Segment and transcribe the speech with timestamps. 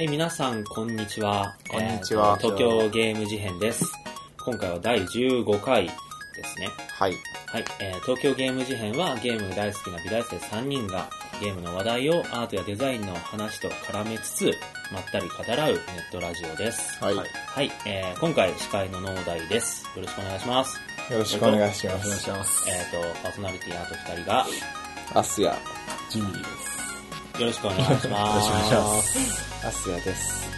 [0.00, 1.54] はい、皆さん、こんにちは。
[1.68, 3.84] こんにちはえーと東京ゲーム事変です。
[4.46, 5.92] 今回は第15回で
[6.42, 6.70] すね。
[6.98, 7.12] はい。
[7.48, 14.50] はい、えー東京ゲーム事変はゲーム大好きな美大生3人がゲームの話題をアートやデザインの話と絡めつつ、
[14.90, 17.04] まったり語らうネットラジオです。
[17.04, 17.16] はい。
[17.16, 17.24] は
[17.62, 19.84] い、えー今回司会の農大です。
[19.94, 20.80] よろしくお願いします。
[21.12, 22.22] よろしくお願いしまお願いす。
[22.22, 22.70] します。
[22.70, 24.46] えっ、と、パーソナリティあと2人が、
[25.12, 25.54] アスヤ。
[26.08, 26.79] ジーです。
[27.40, 28.04] よろしくお願いします。。
[28.06, 30.50] よろしくお願いしますアスヤです。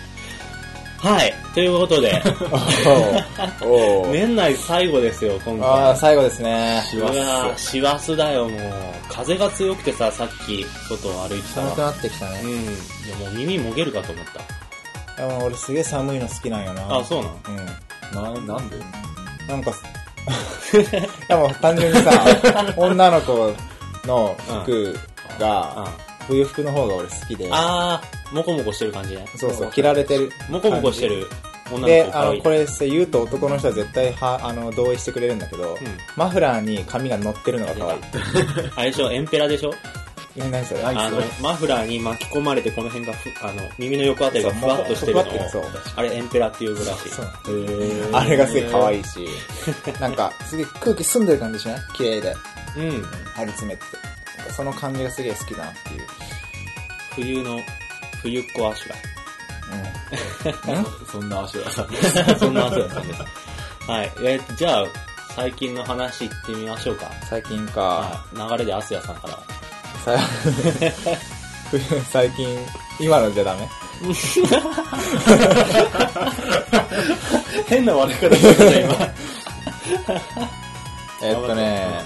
[0.98, 2.22] はい、ということで。
[4.12, 5.68] 年内最後ですよ、今回。
[5.68, 6.82] ああ、最後ですね。
[6.94, 8.60] うわー師走だよ、もう。
[9.08, 11.66] 風が強くてさ、さっき、外を歩いてたら。
[11.68, 12.40] 寒くなってきたね。
[12.42, 12.50] うん。
[12.50, 12.54] い
[13.10, 14.24] や、もう耳もげるかと思っ
[15.16, 15.22] た。
[15.28, 16.98] でも俺すげえ寒いの好きなんよな。
[16.98, 17.28] あ、そうな
[18.32, 18.32] の？
[18.34, 18.46] うん。
[18.46, 18.76] な、なんで？
[19.48, 19.72] なんか、
[21.28, 22.24] でも単純にさ、
[22.76, 23.52] 女の子
[24.06, 24.98] の服
[25.38, 25.88] が、
[26.28, 29.26] 冬服の方が俺好きで、あー、もこもこしてる感じね。
[29.36, 30.30] そうそう、着られてる。
[30.48, 31.26] もこもこしてる
[31.84, 32.10] で。
[32.12, 35.76] あの、これさ、言うと男の人は絶対は、あの、同意してくれるんだけど、うん
[36.16, 38.00] マフラーに髪が乗ってるのが可愛い。
[38.76, 39.72] あれでしょ、エンペラでしょ？
[40.36, 40.82] え、何それ？
[40.82, 45.24] 何あの、マフラーに巻き込まれてこの辺がふ、あの、耳の横あたりがふわっとしてるの
[45.96, 47.08] あれエンペラっていうぐらしい。
[47.10, 47.26] そう。
[47.26, 49.26] へーあれがすげえ可愛いし、
[50.00, 51.80] なんか、すげえ空気澄んでる感じしない？
[51.94, 52.36] 綺麗で、
[52.76, 53.02] うん。
[53.34, 54.11] 張り詰めてて。
[54.52, 56.06] その感じがすげえ好きだなっていう。
[57.14, 57.60] 冬の、
[58.22, 58.96] 冬っ子アシュラ。
[60.76, 60.86] うん。
[61.10, 61.88] そんな足がさん。
[62.38, 63.22] そんな後だったんです。
[63.90, 64.12] はい。
[64.22, 64.84] えーじゃあ、
[65.34, 67.10] 最近の話行ってみましょうか。
[67.28, 68.36] 最近か、はい。
[68.52, 69.38] 流れでアスヤさんから。
[70.04, 70.18] さ
[72.12, 72.58] 最近、
[73.00, 73.68] 今のじゃダメ？
[77.68, 78.94] 変な悪い方してた、今。
[81.22, 82.00] えっとね、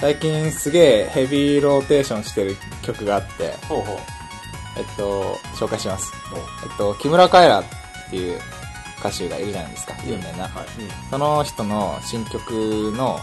[0.00, 3.96] 最近すげえヘビーローテーションしてる曲があって、ほうほう。
[4.78, 6.12] えっと、紹介します。
[6.62, 7.64] えっと、木村カエラっ
[8.10, 8.38] ていう
[9.00, 10.48] 歌手がいるじゃないですか、有名な。
[11.10, 13.18] その人の新曲の、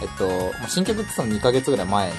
[0.00, 0.28] えっと、
[0.60, 2.14] まあ新曲ってその2ヶ月ぐらい前の、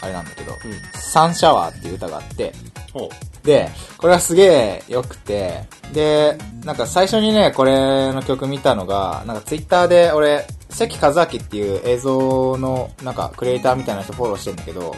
[0.00, 0.70] あれなんだけど、うん。
[0.70, 0.78] うん。
[0.92, 2.52] サンシャワーっていう歌があって、
[2.92, 3.10] ほ
[3.42, 3.68] で、
[3.98, 14.94] これはすげえ良くて、で、なんか最初にね、これの曲見たのが、なんかツイッターで俺、関和明っていう映像の、なんかクリエイターみたいな人フォローしてんだけど、う。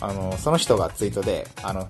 [0.00, 1.88] あの、その人がツイートで、あの、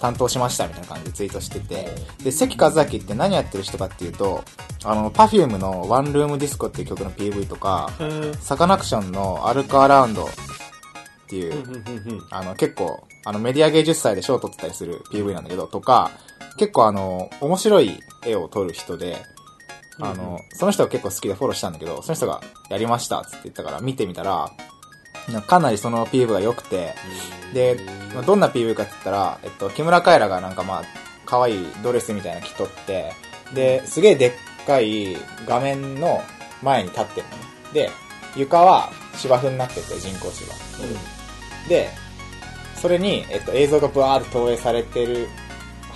[0.00, 1.88] 担当しましたみたいな感じでツイートしてて、
[2.22, 4.44] で、関和明って何やってる人かっていうと、
[4.84, 8.34] あの、パフュームのワンルームディスコっていう曲の PV とか、うん。
[8.34, 10.28] サカナクションのアルクアラウンドっ
[11.28, 11.64] ていう。
[12.30, 16.10] あの、結構、あの、メディア芸術祭で賞を取ってたりする PV なんだけど、とか、
[16.56, 19.22] 結構あの、面白い絵を撮る人で、
[20.00, 22.40] あうんの、その人が結構好きでフォローしたんだけど、その人が
[22.70, 24.50] やりましたっつって言ったから見てみたら、
[25.32, 26.94] かかなりその PV が良くて、
[27.52, 27.76] で、
[28.14, 30.82] まあどんな PV かって言ったら、えっと、木村カエラがなんかまあ、
[31.24, 33.12] 可愛いドレスみたいなの着とって、
[33.54, 35.16] で、すげえでっかい
[35.46, 36.22] 画面の
[36.62, 37.42] 前に立ってるのね。
[37.72, 37.90] で、
[38.36, 40.52] 床は芝生になってて、人工芝。
[41.68, 41.88] で、
[42.76, 45.28] それに、えっと、映像がブワーって投影されてる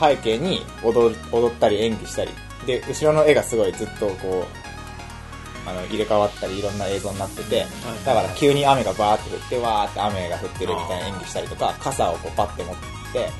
[0.01, 2.31] 背景に踊る踊ったり演技したり。
[2.69, 7.67] で、後ろの絵がすごいずっとこう、あの、入れ替わったりいろんな映像になってて、
[8.05, 12.77] だから急に雨がバーって降って、わーって雨が降ってるみたいな演技したりとか、傘をこうパッて持っ
[13.13, 13.31] て、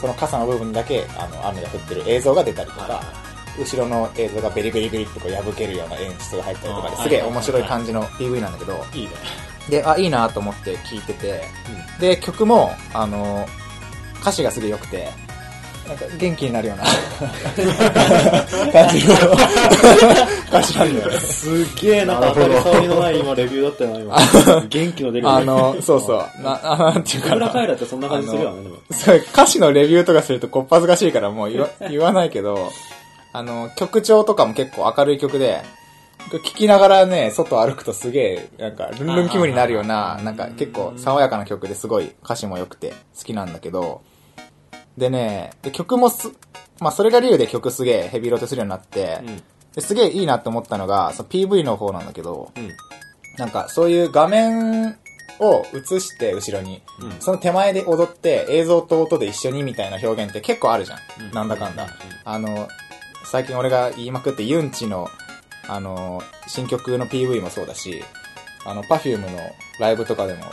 [0.00, 3.02] その傘の部分だけ、あの、雨が降ってる映像が出たりとか、
[3.58, 9.10] 後ろの映像がベリベリベリってこう破けるような演出が入ったりとかですげえ面白い感じの PV なんだけど、いいね。
[9.68, 11.42] で、あ、いいなと思って聴いてて、
[11.98, 13.44] で、曲も、あの、
[14.20, 15.08] 歌詞がすげえ良くて、
[15.88, 16.84] なんか元気になるような
[18.72, 19.14] 感じの
[20.48, 21.18] 歌詞なんだよね。
[21.18, 24.66] すげえ、なんか当たり障りのない今レビューだったよな、今。
[24.68, 25.28] 元気の出る。
[25.28, 27.34] あ、の、そうそう、な、あ なんていうかな。
[27.36, 28.76] 木村カエラってそんな感じするよね、でも。
[28.92, 32.70] そう歌詞のレビューとかするとこっぱずかしいからもう言わ 言わないけど、
[33.32, 35.62] あの、曲調とかも結構明るい曲で、
[36.30, 44.02] 聴きながらね、外歩くとすげえ、なんか、ルンルン気分になるような、なんか結構爽やかな曲ですごい歌詞も良くて好きなんだけど、
[44.98, 46.30] でね、で曲もす、
[46.80, 49.42] まあそれが理由で曲すげえヘビーローテするようになって、うん。
[49.74, 52.70] ですげえいいなって思ったのが、その PV の方なんだけど、うん。
[53.38, 54.98] なんかそういう画面
[55.38, 60.98] を映して後ろに、うんその手前で踊って映像と音で一緒にみたいな表現って結構あるじゃん。
[61.20, 61.84] うんなんだかんだ。
[61.84, 61.90] うん
[62.24, 62.68] あの、
[63.24, 65.08] 最近俺が言いまくってユンチの、
[65.68, 68.02] あの、新曲の PV もそうだし、
[68.64, 69.38] あの、Perfume の
[69.78, 70.44] ライブとかでも、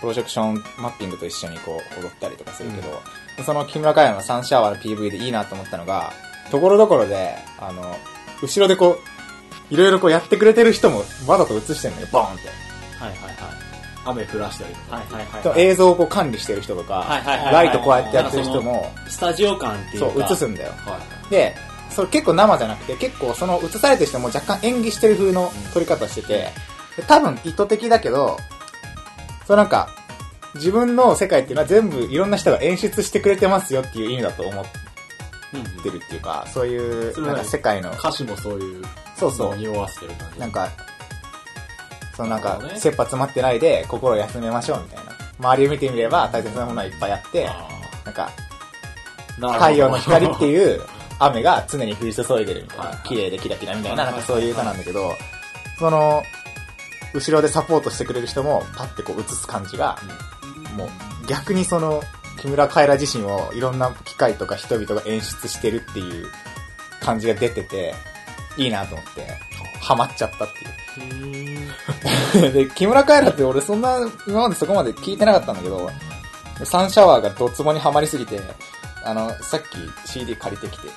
[0.00, 3.00] プロジェクションマッピングと一緒にこう踊ったりとかするけど、
[3.44, 6.12] その木村カエラのサンシャワーの PV でいいなと思ったのが、
[6.50, 7.96] ところどころで、あの、
[8.42, 8.98] 後ろでこ
[9.70, 12.48] う、いろいろこうやってくれてる人もわざと映してんのよ、ボーンって。
[12.98, 13.34] はいはいはい。
[14.06, 14.96] 雨降らしたりとか。
[14.96, 20.28] はいはいはいその映像をこう管理してる人とか、はいはいはいはいライトこうやってやってる人も、スタジオ感っていそうう、か。
[20.30, 20.72] 映すんだよ。
[20.84, 21.30] はい。
[21.30, 21.54] で、
[21.90, 26.48] それ結構生じゃなくて、結構その映されてる人も若干演技してる風の撮り方してて、
[26.96, 28.38] で多分意図的だけど、
[29.46, 29.90] そうなんか、
[30.54, 34.64] 自分の世界っていうのは全部いろんな人が演出してくれてますよっていう意味だと思っ
[35.54, 38.84] うんてるっていうか、そういう、なんか世界の、歌詞もそういう、
[39.16, 39.56] そうそう。
[39.56, 40.40] 匂わせてる感じ。
[40.40, 40.68] なんか、
[42.14, 45.12] そのなんか切羽詰まってないで心を休めましょうみたいな。
[45.38, 47.68] 周りを見てみれば大切なものはいっぱいあって、あ
[48.04, 48.30] なんか、
[49.36, 50.82] 太陽の光っていう
[51.20, 52.84] 雨が常に降り注いでるみたいは。
[52.86, 52.98] ない。
[53.04, 55.14] 綺麗でキラキラみたいな、なんかそういう歌なんだけど、
[55.78, 56.22] その、
[57.14, 59.98] 後ろでサポートしてくれる人もパッてこう映す感じが、
[60.78, 62.02] もう逆にその、
[62.40, 66.26] 木村カエラ自身をいろんな機械とか人々が演出してるっていう
[67.00, 67.94] 感じが出てて、
[68.56, 69.26] いいなと思って、
[69.80, 72.52] ハマっちゃったっていう。
[72.52, 75.90] で、木村カエラって俺そんな、今までそこまで聞いてなかったんだけど、
[76.64, 78.40] サンシャワーがドツボにはまりすぎて、
[79.04, 80.88] あの、さっき CD 借りてきて、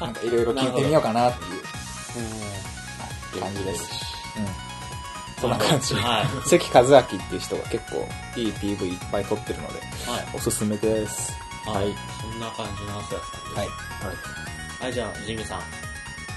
[0.00, 3.90] なんかいろいろ聞いてみようかなっていう 感じです。
[4.36, 4.63] うん。
[5.44, 5.94] そんな感じ。
[5.94, 6.58] はい。
[6.58, 9.80] 関和明っていう人が結構いい PV いっぱい撮ってるので、
[10.10, 10.26] はい。
[10.34, 11.32] おすすめです。
[11.66, 11.94] はい。
[12.20, 13.54] そんな感じの朝やさんです。
[13.56, 13.68] はい。
[14.84, 15.60] はい、じゃあ、ジミさん。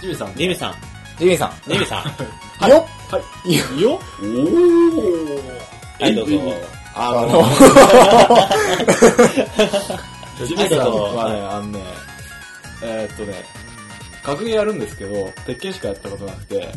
[0.02, 0.36] ジミーさん。
[0.36, 0.76] ジミさん。
[1.18, 2.68] ジミーさジミさん。
[2.68, 2.70] ん。
[2.70, 3.82] よっはい。
[3.82, 5.42] よおー
[6.00, 6.40] はい、どうぞ。
[6.94, 7.44] ああのの、
[10.46, 11.80] ジミーさんはいはね、あのね、
[12.84, 13.44] えーっとね、
[14.24, 16.74] 格ゲーやるんですけど、鉄拳しかやったことなくて、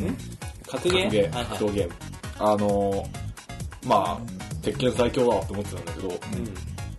[0.71, 1.59] 格ゲ格ゲー、ーはいはい。
[1.59, 1.95] 格闘ゲーム。
[2.41, 3.07] あの、
[3.87, 4.21] まあ、
[4.63, 6.17] 鉄拳最強だわって思ってたんだけど、うん。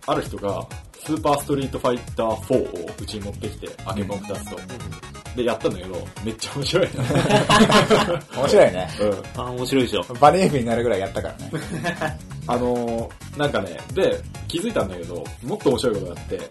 [0.06, 0.64] ある人が、
[1.04, 4.56] スーパーストリートファイター4をうちに持ってきて、アケボン2つと。
[5.36, 7.02] で、やったんだけど、めっちゃ面白いな。
[8.36, 8.88] 面白いね。
[9.00, 9.22] うん。
[9.40, 10.02] あ、面白いでしょ。
[10.14, 11.50] バネームになるぐらいやったからね。
[12.46, 16.42] あのー、なんかね、で、気づいたんだけど、もっと面白いことがあって、うん。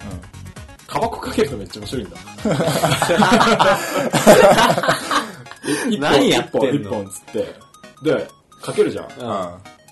[0.88, 2.18] タバコかけるとめっちゃ面白いんだ。
[5.90, 6.68] 一本何やってんの？
[6.68, 7.56] 一本一本つって。
[8.04, 8.28] で、
[8.62, 9.06] かけるじゃん。
[9.06, 9.26] うん。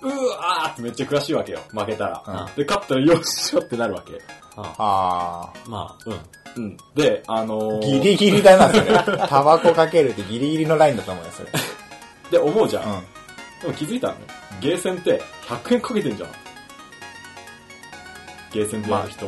[0.02, 1.60] うわーってめっちゃ悔しいわけよ。
[1.70, 2.22] 負けたら。
[2.26, 4.20] うんで、勝ったらよっしゃってなるわけ。
[4.56, 6.10] ああまあ、
[6.56, 6.64] うん。
[6.64, 6.76] うん。
[6.94, 7.80] で、あのー。
[7.80, 8.92] ー、ギリギリだな、それ。
[9.28, 11.48] タバコかけるってギリギリのラインだと思うよ、それ。
[12.30, 12.84] で、思うじゃん。
[12.84, 13.00] うん。
[13.60, 14.14] でも気づいたの
[14.60, 16.30] ゲーセンって100円かけてんじゃん。
[18.52, 19.26] ゲーセンでやる人。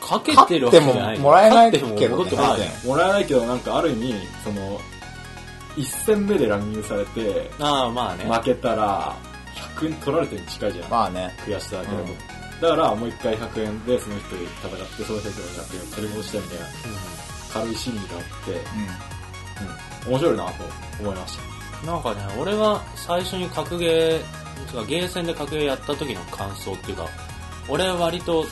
[0.00, 1.18] かけてるわ勝ってもけじゃない。
[1.18, 2.68] もらえないけどね勝っても戻ってこまあない。
[2.86, 4.14] もらえないけど、なんかある意味、
[4.44, 4.80] その、
[5.76, 8.24] 一戦目で乱入されて、ああ、まあね。
[8.24, 9.16] 負けたら、
[9.76, 10.90] 100円取られてるに近いじゃん。
[10.90, 11.34] まあね。
[11.46, 11.98] 悔しさだけど。
[11.98, 12.06] うん
[12.62, 16.66] だから、もう一回100円でその人で戦って、その人の100円を取り戻したみたいな
[17.52, 18.52] 軽い心理があって、
[20.06, 20.52] うん、面白いなと
[21.00, 21.38] 思いまし
[21.82, 27.08] うんなんかね、俺は最初に格ゲー、てかゲーセンで格ゲーやった時の感想っていうか、
[27.68, 28.46] 俺は割と、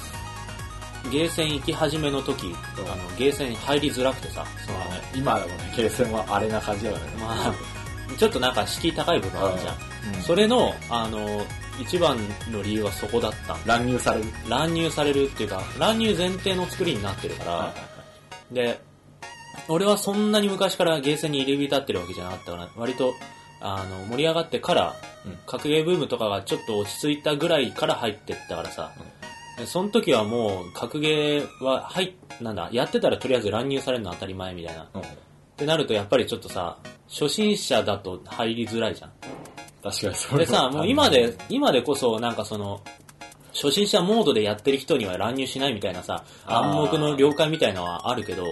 [1.10, 4.78] ゲーセン行き始めの時、あの、ゲーセン入りづらくてさ、そね、
[5.14, 7.02] 今でもね、ゲーセンはあれな感じだよね。
[7.18, 7.54] まあ、
[8.16, 10.14] ちょっとなんか敷居高い部分あるじゃん。
[10.16, 10.22] うん。
[10.22, 11.44] それの、あの、
[11.80, 12.18] 一番
[12.50, 13.56] の理由はそこだった。
[13.64, 14.26] 乱入される。
[14.48, 17.74] 乱入されるっていうか、乱入前提の作りになってるから、
[18.52, 18.80] で、
[19.68, 23.14] 俺はそんなに昔からゲーセンに入り浸ってるわけじゃなかったから、割と、
[23.60, 25.38] あの、盛り上がってから、うん。
[25.46, 29.19] 格ゲーブームとかがちょっと落ち着いたぐらいから入ってったからさ、で
[29.66, 34.84] その時はもう、格ゲーは、はい、なんだ、やってたらとりあえず乱入されるの当たり前みたいな。
[34.84, 35.02] っうん
[35.60, 36.78] てなるとやっぱりちょっとさ、
[37.08, 39.10] 初心者だと入りづらいじゃん。
[39.82, 42.80] 確かにそれはでさ、もう今で、今でこそなんかその、
[43.52, 48.44] 初心者モードでやってる人には乱入しないみたいなさ、暗黙の了解みたいなのはあるけど、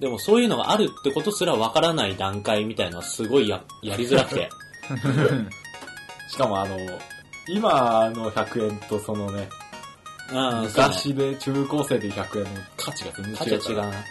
[0.00, 4.50] でもそういうのがあるってことすらわからない段階みたいなのはすごいや、 やりづらくて。
[6.28, 6.76] しかもあの、
[7.48, 9.48] 今の100円とそのね、
[10.32, 13.74] うん、で中高生で100円の価値が全然価違うから。
[13.74, 14.04] 値は違うな。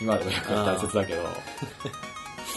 [0.00, 1.22] 今でも100円大切だけど。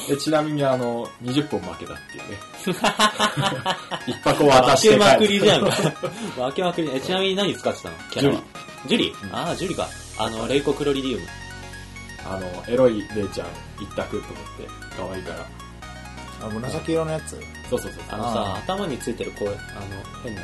[0.07, 2.37] で、ちなみにあの、20本負けたっていうね。
[4.07, 5.71] 一泊を渡して帰る分けまくりじゃんか。
[6.37, 6.91] 分けまくり。
[6.93, 7.95] え、ちなみに何使ってたの？
[8.11, 8.41] キャラは？
[8.85, 9.87] ジュリーああ、ジュリか。
[10.17, 11.27] あの、レイコクロリディウム。
[12.25, 13.47] あの、エロい姉ちゃん
[13.81, 15.45] 一択と思って、可愛いから。
[16.45, 17.31] あ紫色のやつ？
[17.69, 18.03] そうそうそう。
[18.09, 19.57] あのさ、あ頭についてるこう、あの、
[20.23, 20.41] 変な、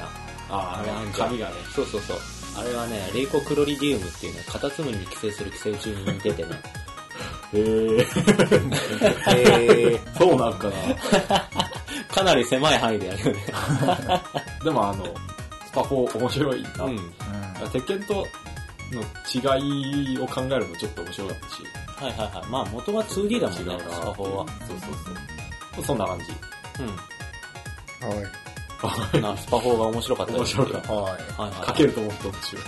[0.50, 0.84] ああ
[1.18, 1.54] 髪がね。
[1.76, 2.18] そうそうそう。
[2.56, 6.50] あれはね、レイコクロリディウムっていうね、カタツムリに寄生する寄生虫に似ててね。
[7.54, 8.00] へー。
[9.38, 10.18] へー。
[10.18, 11.50] そうなんかな。
[12.14, 13.44] かなり狭い範囲でやるよね。
[14.64, 15.06] でもあの、
[15.66, 16.86] スパ4面白いな。
[16.86, 17.14] うん。
[17.72, 18.28] 鉄拳と
[18.92, 19.02] の
[19.58, 21.64] 違いを考えるのちょっと面白かったし。
[22.04, 22.50] はいはいはい。
[22.50, 24.46] まあ元は 2D だもんね、スパ4は。
[24.68, 24.90] そうそう
[25.76, 25.86] そう。
[25.86, 26.26] そんな感じ。
[26.80, 28.10] うん。
[28.10, 28.43] はい。
[29.22, 31.12] なスパ4が面白かった面白かったはい。
[31.12, 31.66] はいはい。
[31.66, 32.64] かけると思って面白い。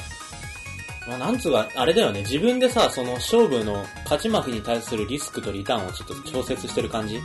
[1.07, 7.21] まあ、なんつうか、あれだよね、自分でさ、その勝負の勝ち負けに対するリスクとリターンをちょっと調節してる感じ、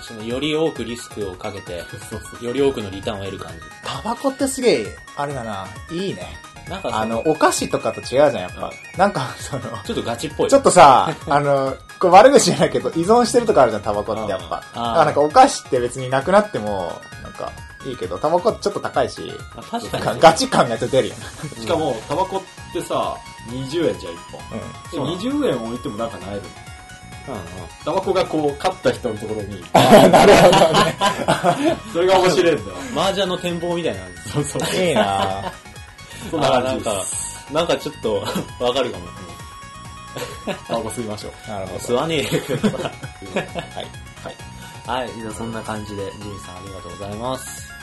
[0.00, 2.44] そのより多くリスクをかけて、そうそう。
[2.44, 3.60] より多くのリターンを得る感じ？
[3.84, 4.86] タバコってすげえ、
[5.16, 6.26] あれだな、いいね。
[6.68, 8.72] なんかそあの、お菓子とかと違うじゃん、やっぱ。
[8.96, 10.50] なんか、その、ちょっとガチっぽい。
[10.50, 14.48] ちょっとさ、あの、これ悪口じゃないけど、依存してるとかあるじゃん、タバコってやっぱ。
[14.48, 17.52] だあーからなんかお菓子って別になくなっても、なんか、
[17.86, 20.20] いいけど、タバコちょっと高いし、まあ確かかに。
[20.20, 21.20] ガチ感がちょっと出るよね。
[21.60, 23.16] しかも、タバコってさ、
[23.48, 24.40] 20円じゃん、1本。
[24.90, 26.42] そうで20円置いてもなんかなえる。
[27.28, 27.40] うんうん。
[27.84, 30.96] タバコがこう、勝った人のところに、 なるほどね。
[31.92, 32.76] それが面白いんだよ。
[32.96, 34.30] 麻雀の展望みたいな感じ。
[34.30, 34.84] そうそう。
[34.84, 35.52] いいな
[36.30, 38.14] そんなあーなんか感じです。、なんかちょっと、
[38.60, 39.06] わかるかも。
[40.68, 41.50] タバコ吸いましょう。
[41.50, 42.28] なるほ吸わねえよ。
[43.74, 44.04] はい。
[44.86, 47.73] はい、じゃあそんな感じで、ジミーさんありがとうございます。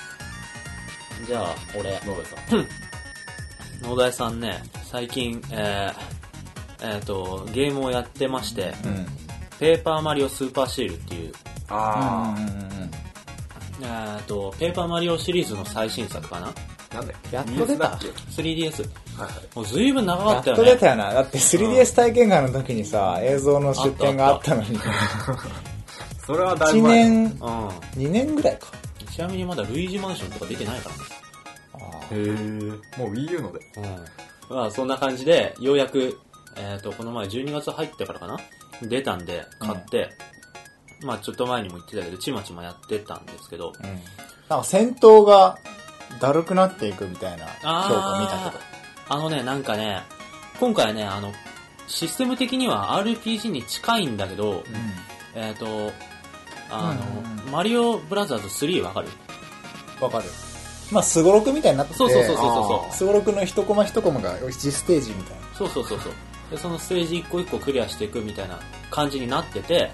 [1.26, 2.68] じゃあ、俺、野上さん。
[3.90, 9.06] 野田さんね、最近、えー、えっ、と、ゲームをやってまして、うん。
[9.60, 11.34] ペーパーマリオスーパーシールっていう、
[11.70, 12.54] あうんうんう
[12.86, 12.92] ん
[13.84, 16.48] えー、と、ペーパーマリオシリーズの最新作かな？
[16.48, 16.96] ー。
[16.96, 17.36] なんだっけ？
[17.36, 18.90] やっと出た DS だっけ ?3DS。
[19.18, 19.56] はいはい。
[19.56, 20.72] もう随分長やっとかったよね。
[20.74, 21.14] 出たよな。
[21.14, 24.80] だって 3DS 体験会の時にさ、映像の出展があったのに、
[26.26, 27.04] それはだい1ぶ前。
[27.10, 27.68] 年、うん。
[27.68, 28.68] 2年ぐらいか。
[29.22, 31.02] ちなみにまだルイージマンションとか出てないからね。
[32.10, 32.98] へー。
[32.98, 33.60] もう Wii U ので。
[33.78, 34.56] うん。
[34.56, 36.20] まあそんな感じで、ようやく、
[36.58, 38.38] えっ、と、この前12月入ってからかな？
[38.82, 40.10] 出たんで、買って、
[41.04, 43.90] まあちょっと前にも言ってたけど、ちまちまやってたんですけど、うん。
[44.50, 45.60] なんか戦闘が
[46.20, 48.64] だるくなっていくみたいな評価見たけど。
[49.08, 50.02] あのね、なんかね、
[50.60, 51.32] 今回ね、あの、
[51.86, 54.64] システム的には RPG に近いんだけど、
[55.36, 55.92] えっ、と、
[56.72, 59.10] あの、うんマリオブラザーズ3わかる？
[60.00, 60.26] わかる。
[60.92, 62.44] まあ、スゴロクみたいになってて、そうそうそうそう
[62.92, 65.42] そスゴロクの一コマ一コマが1ステージみたいな。
[65.42, 65.56] う。
[65.56, 66.14] そうそうそうそう。
[66.50, 68.60] で、そのステージ一個一個クリアしていくみたいな
[68.90, 69.92] 感じになってて、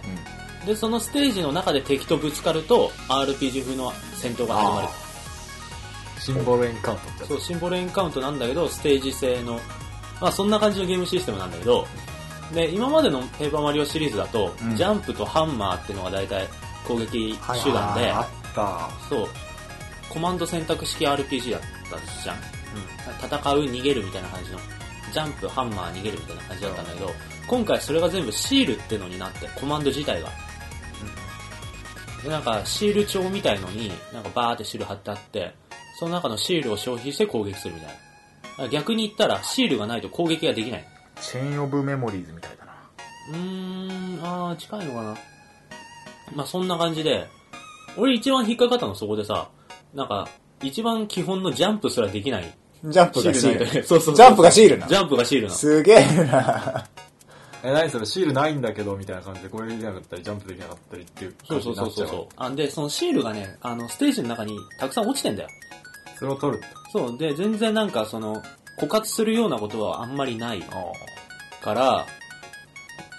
[0.65, 4.87] で、そのステージの中で敵とぶつかると、RPG 風の戦闘が始まる。
[6.19, 9.59] シンボルエンカウントってやつそう、シンボルエンカウントなんだけど、ステージ制の、
[10.19, 11.87] まあそんな感じのゲームシステムなんだけど、
[12.53, 16.47] で、今までのペーパーマリオシリーズだと、うんジャンプとハンマーっていうのが大体
[16.87, 18.25] 攻撃はい手段で、あっ
[18.55, 18.89] た。
[19.09, 19.27] そう、
[20.09, 22.37] コマンド選択式 RPG だったじゃん。
[23.21, 24.59] 戦う、逃げるみたいな感じの、
[25.11, 27.11] ジャンプ、ハンマー、逃げるみたいな感じだったんだけど、
[27.47, 30.29] 今回それが全部シールってのになって、コマンド自体が。
[32.23, 35.53] で、なんか、シール帳みたいのに、なんかバーってシール貼ってあって、
[35.99, 37.89] その中のシールを消費して攻撃するみたい
[38.59, 38.69] な。
[38.69, 40.87] 逆に言ったら、シールがないと攻撃ができない。
[41.21, 42.73] チェーンオブメモリーズみたいだな。
[43.31, 45.17] うーん、あー、近いのかな。
[46.35, 47.27] まあ、そんな感じで、
[47.97, 49.49] 俺一番引っかかったのそこでさ、
[49.93, 50.27] なんか、
[50.61, 52.57] 一番基本のジャンプすらできない。
[52.83, 53.83] ジャンプがシール。
[53.83, 54.95] そうそうジャンプがシールなジ。
[54.95, 55.57] ャンプがシールなの。
[55.57, 56.85] すげえな。
[57.63, 62.07] え、何それシールないんだけど、みたいな感じで、これできなかったり、ジャンプできなかったりっていうそうそう感じになっちゃう。
[62.07, 62.27] そうそうそう。
[62.37, 65.49] あ、で、そのシールがね、あの、ステージの中にたくさん落ちてんだよ。
[66.19, 66.63] それを取る。
[66.91, 67.17] そう。
[67.17, 68.41] で、全然なんかその、
[68.79, 70.61] 枯渇するようなことはあんまりない
[71.61, 72.05] から、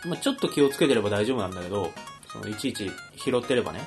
[0.07, 1.91] まあちょっと気をつけてれば大丈夫なんだけど、
[2.33, 3.81] そのいちいち拾ってればね。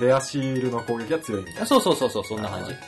[0.00, 1.66] レアシールの攻撃が強いみたいな。
[1.66, 2.78] そうそうそうそう、そんな感じは。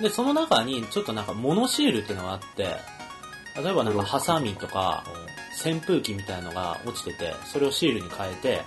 [0.00, 2.76] で、その中にちょっとなんかモノシールっていうのがあって、
[3.62, 5.04] 例えばなんかハサミとか
[5.64, 8.62] 扇風機みたいのが落ちてて、それをシールに変えて、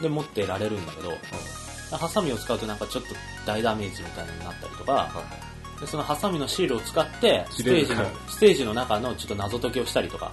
[0.00, 1.12] で、持ってられるんだけど、
[1.96, 3.14] ハサミを使うとなんかちょっと
[3.46, 5.22] 大ダメージみたいなのになったりとか、
[5.80, 10.32] でそのハサミのシールを使って、ステージのステージの中のちょっと謎解きをしたりとか。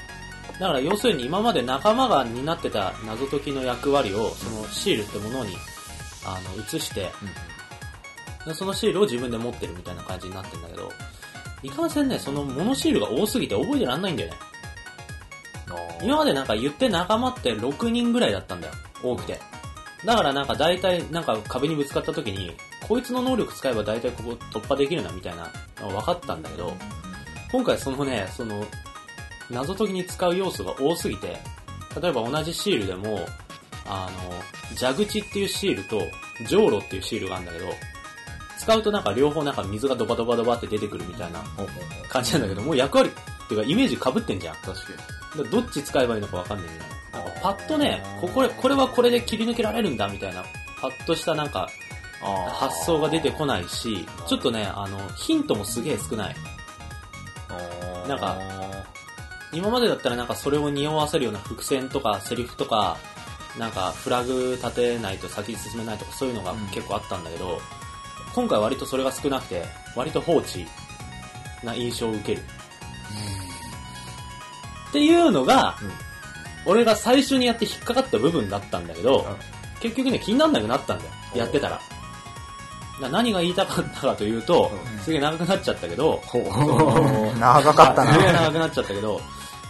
[0.60, 5.56] だから要するに今まで仲間が担ってた謎解きの役割を、そのシールってものに、
[6.26, 7.10] あの、移して、
[8.46, 10.92] でそのシールを自分で持ってるみたいな感じになってるんだけど、
[11.64, 14.38] いかんせんね、そのモノシールが多すぎて覚えてらんないんだよね。
[16.02, 18.74] 今までなんか言って仲間って6人ぐらいだったんだよ。
[19.04, 19.40] 多くて。
[20.06, 22.56] だからなんか大体なんか壁にぶつかった時に、
[22.88, 26.74] こいつの能力使えば大体ここ突破できるなみたいな分かったんだけど、
[27.52, 28.66] 今回そのね、その、
[29.50, 31.38] 謎解きに使う要素が多すぎて、
[32.02, 33.26] 例えば同じシールでも、
[33.86, 36.02] あの、蛇口っていうシールと、
[36.48, 37.66] じょうろっていうシールがあるんだけど、
[38.58, 41.42] 使うとなんか両方なんか水がドバドバドバって出てくるみたいな
[42.10, 44.56] 感じなんだけど、もう役割っていうかイメージ被ってんじゃん。
[44.58, 46.90] 確かだからどっち使えばいいのか分かんないみたい
[47.22, 47.26] な。
[47.26, 50.44] なんかパッとね、ここれ、これはこれで切り抜けられるんだみたいな、
[50.80, 51.90] パッとしたなんかに。
[52.52, 56.36] 発想が出てこないし、ちょっとね、あの、ヒントもすげえ少ない。
[58.08, 58.38] なんか
[59.52, 62.98] 今までだったらなんかそれを匂わせるような伏線とかセリフとか、
[63.58, 67.60] なんかフラグ立てないと先に進めないとかそういうのが結構あったんだけど、
[68.34, 69.66] 今回割とそれが少なくて、
[69.96, 70.66] 割と放置
[71.64, 72.42] な印象を受ける。
[74.90, 75.78] っていうのが、
[76.66, 79.26] 俺が最初にやって引っかかった部分だったんだけど、
[79.80, 81.12] 結局ね、気にならなくなったんだよ。
[81.36, 81.80] やってたら。
[83.02, 86.22] な何が言いたかったかというと、うんすげえ長くなっちゃったけど。
[87.40, 88.42] 長かったすげえな。
[88.42, 89.22] 長くなっちゃったけど、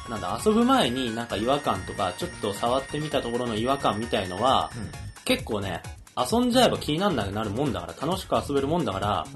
[0.10, 5.84] なんだ、遊ぶ前になんか違和感とか、ちょっと触ってみたところの違和感みたいのは、うん結構ね、
[6.18, 9.28] 遊んじゃえば気にならなくなるもんだから、楽しく遊べるもんだから、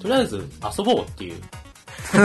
[0.00, 0.38] とりあえず
[0.78, 1.42] 遊ぼうっていう。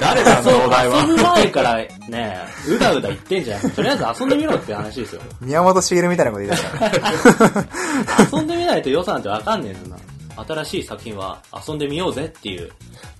[0.00, 1.34] 誰だ、そのお題遊ぶは。
[1.36, 5.22] 前からね、うだうだ言ってんじゃなくて、とりあえず遊んでみろって話ですよ。
[5.40, 7.68] 宮本茂みたいなこと言い出したね。
[8.32, 10.02] 遊んでみないと良さなんてわかんねえんだな。
[10.36, 12.70] 新しい作品は遊んでみようぜっていう、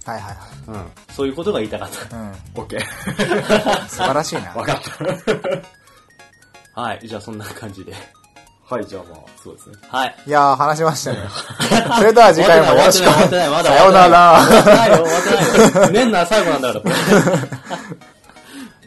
[0.05, 0.37] はいはい
[0.69, 2.17] うん、そういうことが言いたかった。
[2.17, 2.35] はい。
[2.55, 3.83] オッケー。
[3.83, 3.89] うん。
[3.89, 4.53] 素晴らしいな。
[4.55, 4.81] わかっ
[6.75, 6.81] た。
[6.81, 7.95] はい、じゃあそんな感じで。
[8.69, 9.77] はい、じゃあまあ、そうですね。。
[9.89, 11.19] はいいやー、話しましたね。
[11.99, 13.05] それでは次回もよろしく。
[13.05, 14.41] 終わってない、終わってない、さようなら。
[14.41, 15.91] 終わってないよ、終わってないよ。
[15.93, 16.95] 年内最後なんだから、これ。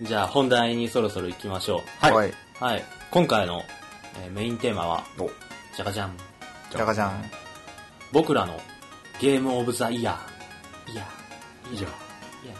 [0.02, 2.30] じゃあ本題にそろそろ行きましょはいはい。
[2.30, 2.34] う。
[2.60, 2.84] はい。
[3.10, 3.64] 今回の、
[4.22, 5.30] えーメインテーマは、お、
[5.76, 6.18] じゃかじゃん。
[6.72, 7.32] じゃかじゃん。
[8.12, 8.60] 僕らの
[9.20, 10.94] ゲームオブザイヤー。
[10.94, 11.08] いや、
[11.72, 11.92] いいじゃん。
[11.92, 11.94] い
[12.50, 12.56] や。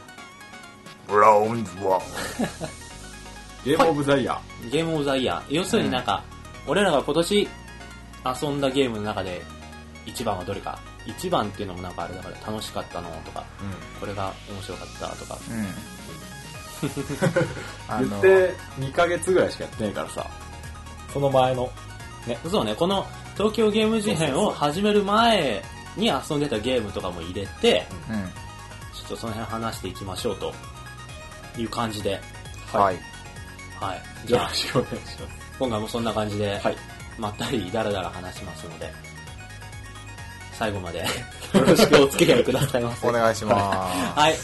[1.08, 2.00] ブラウンズワ
[3.66, 4.40] ゲームオブザイヤ
[4.72, 5.56] ゲームオブザイヤー。
[5.56, 6.24] 要するになんか、
[6.68, 7.48] 俺らが今年
[8.42, 9.42] 遊んだゲームの中で
[10.06, 10.80] 一番はどれか。
[11.06, 14.00] 一番っていうのもなんかあれだから楽しかったのとか、ー。
[14.00, 15.38] これが面白かったとか。
[15.50, 15.68] うん。
[18.08, 20.26] 言って2ヶ月ぐらいしかやってないからさ、
[21.12, 21.70] その前の、
[22.50, 23.06] そうね、この
[23.40, 25.64] 東京ゲーム事変を始める前
[25.96, 28.16] に遊んでたゲームとかも入れて、うん。
[28.94, 30.54] ちょっとその辺話していきましょうと
[31.58, 32.20] いう感じで、
[32.74, 33.00] はい。
[33.80, 34.02] はい。
[34.26, 35.56] じゃあよろ、しくお願いします。
[35.58, 36.76] 今回もそんな感じで、はい。
[37.18, 38.92] まったりだらだら話しますので、
[40.52, 41.06] 最後まで よ
[41.66, 43.08] ろしくお付き合いくださいませ。
[43.08, 44.32] お願いしまはい。
[44.34, 44.38] よ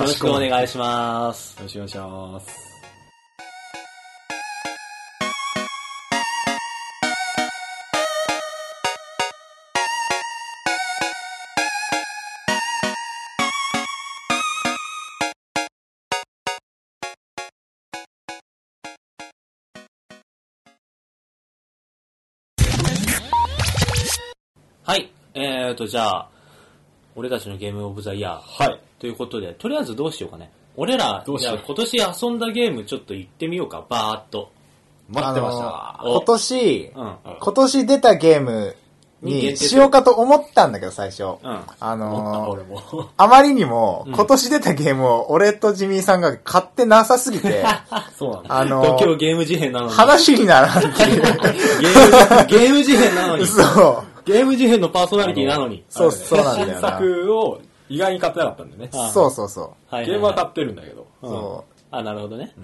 [0.00, 1.56] ろしくお願いします。
[1.58, 2.71] よろしくお願いします。
[25.34, 26.28] えーと、じゃあ、
[27.14, 28.80] 俺たちのゲームオブザイヤーはい。
[28.98, 30.50] ということで、とりあえずどうしようかね。
[30.76, 34.50] 俺ら、どうしようじゃあ今年遊んだゲームちょっと言ってみようか、バーっと。
[35.10, 36.04] 待ってましあた。
[36.04, 37.16] お今年、うん。
[37.40, 38.76] 今年出たゲーム
[39.20, 41.24] にしようかと思ったんだけど、最初。
[41.24, 41.38] うん。
[41.80, 43.08] あのー。
[43.18, 47.64] あまりにもうん今年出たゲームを俺とジミーさんが買ってなさすぎて、
[48.16, 48.58] そうなんだ。
[48.58, 49.92] あのー東京ゲーム事変なのに。
[49.92, 51.22] 話にならんっていう。
[51.22, 53.44] ゲーム、ゲーム事変なのに。
[53.46, 54.11] そう。
[54.24, 55.84] ゲーム事変のパーソナリティなのに。
[55.88, 58.90] そうそうなんだよな新作を意外に買ってなかったんだよね。
[58.92, 61.06] あそうそうそはいゲームは買ってるんだけど。
[61.22, 61.58] う。
[61.60, 62.54] うあ、なるほどね。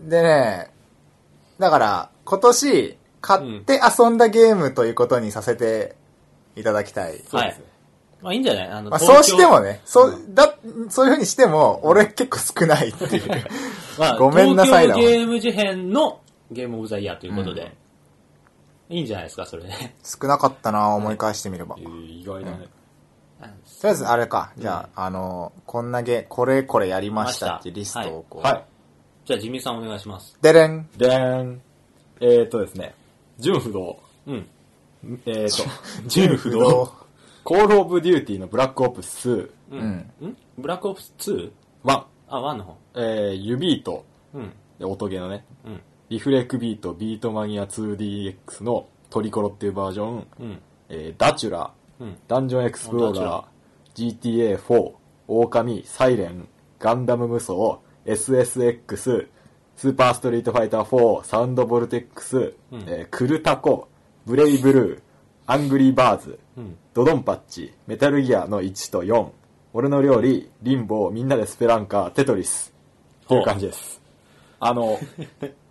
[0.00, 0.70] でね、
[1.58, 5.96] だから、今年、買って遊んだゲームということにさせて
[6.56, 7.20] いただきたい。
[7.28, 7.64] そうですね。
[8.22, 8.68] まあいいんじゃない？
[8.70, 10.54] あの、まあ、そうしてもね、そう、だ、
[10.88, 13.44] そういう風にしても、俺結構少ないっていう。
[13.98, 17.72] まあ、ごめんなさいだわ東京ゲーム事変のゲームオブザイヤーということで。
[18.90, 19.94] いいんじゃないですか、それね。
[20.02, 21.76] 少なかったな思い返してみれば。
[21.78, 22.66] えとー意外だね。
[23.40, 23.46] り
[23.84, 28.42] あえずあれか、じゃあ、あの、こんなゲ、これこれやりましたっていうリストをこう。
[28.42, 28.64] はい。
[29.24, 30.36] じゃあ、ジミーさんお願いします。
[30.40, 30.88] でれん。
[30.96, 31.60] でーん。
[32.20, 32.94] えーっとですね。
[33.38, 34.00] 純不動。
[34.26, 34.48] うん。
[35.26, 35.70] えーっと、
[36.08, 36.92] 純不動。
[37.44, 39.80] コールオブデューティーのブラックオプスううん。
[39.80, 40.36] ん？
[40.58, 41.52] ブラックオプス 2?
[41.84, 41.92] 1。
[41.94, 42.76] あ、1の方。
[42.96, 44.04] えー、ユビート。
[44.34, 44.52] うん。
[44.78, 45.44] で音ゲーのね。
[45.64, 45.80] うん。
[46.08, 50.26] リフレクビート、ビートマニア 2DX のトリコロっていうバージョン。
[50.40, 50.58] うん。
[50.88, 51.70] えー、ダチュラ。
[52.00, 52.16] うん。
[52.26, 54.92] ダンジョンエクスプローラー、GTA4、
[55.26, 57.52] 狼、サイレン、ガンダム無双、
[58.06, 59.28] SSX、
[59.76, 62.80] スーパーストリートファイター4、サウンドボルテックス、うん。
[62.86, 63.88] えークルタコ、
[64.24, 65.00] ブレイブルー、
[65.46, 66.76] アングリーバーズ、うん。
[66.94, 69.28] ドドンパチ、メタルギアの1と4、
[69.74, 72.72] 俺の料理、リンボー、みんなでスペランカー、テトリス。
[73.28, 74.00] という感じです。
[74.58, 74.98] あの、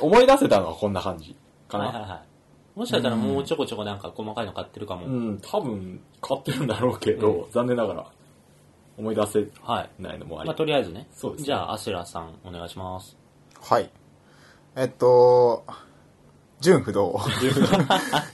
[0.00, 1.36] 思い出せたのはこんな感じ
[1.68, 1.86] かな。
[1.86, 2.78] はいはいはい。
[2.78, 5.06] もしかしたらもうちょこちょこなんか細かいの買ってるかも。
[5.06, 8.06] うん、多分買ってるんだろうけど、う残念ながら
[8.98, 10.02] 思い出せはい。
[10.02, 10.48] ないのもあり。
[10.48, 11.08] まあ、とりあえずね。
[11.12, 13.16] そうですねじゃあ、アシュラさんお願いします。
[13.60, 13.90] はい。
[14.76, 15.64] えっと、
[16.60, 17.20] 純不動。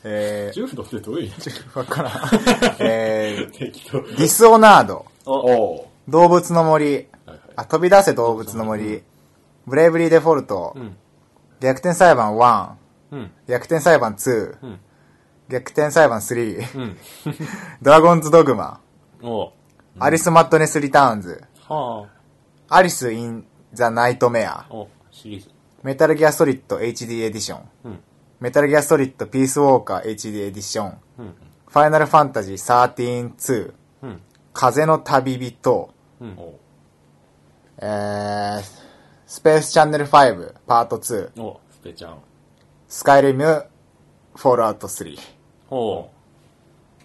[0.04, 1.50] えジュフド ってどういう意味？
[1.50, 2.12] ー、わからん。
[2.80, 4.00] えー、適当。
[4.00, 5.04] ディスオナード。
[5.26, 6.94] お、動物の森。
[6.94, 9.02] はいはいあ、飛び出せ動物の森。
[9.66, 10.72] ブレイブリーデフォルト。
[10.76, 10.96] うん。
[11.60, 12.72] 逆転裁判1。
[13.12, 13.30] うん。
[13.46, 14.58] 逆転裁判2。
[14.62, 14.80] うん。
[15.50, 16.96] 逆転裁判3、うん。
[17.82, 18.80] ドラゴンズドグマ、
[19.20, 19.52] お
[19.98, 22.06] アリスマッドネスリターンズ、は
[22.68, 24.64] アリス・イン・ザ・ナイトメア。
[25.82, 28.00] メタルギアソリッド HD エディション、うん。
[28.38, 31.34] メタルギアソリッドピースウォーカー HD エディション、うん。
[31.66, 34.20] ファイナルファンタジー13-2、うん。
[34.52, 35.94] 風の旅人、
[37.78, 38.62] えー、
[39.30, 42.18] スペースチャンネル5パート2、おスペちゃん。
[42.88, 43.64] スカイリム、
[44.34, 45.16] フォールアウト3。
[45.70, 46.10] お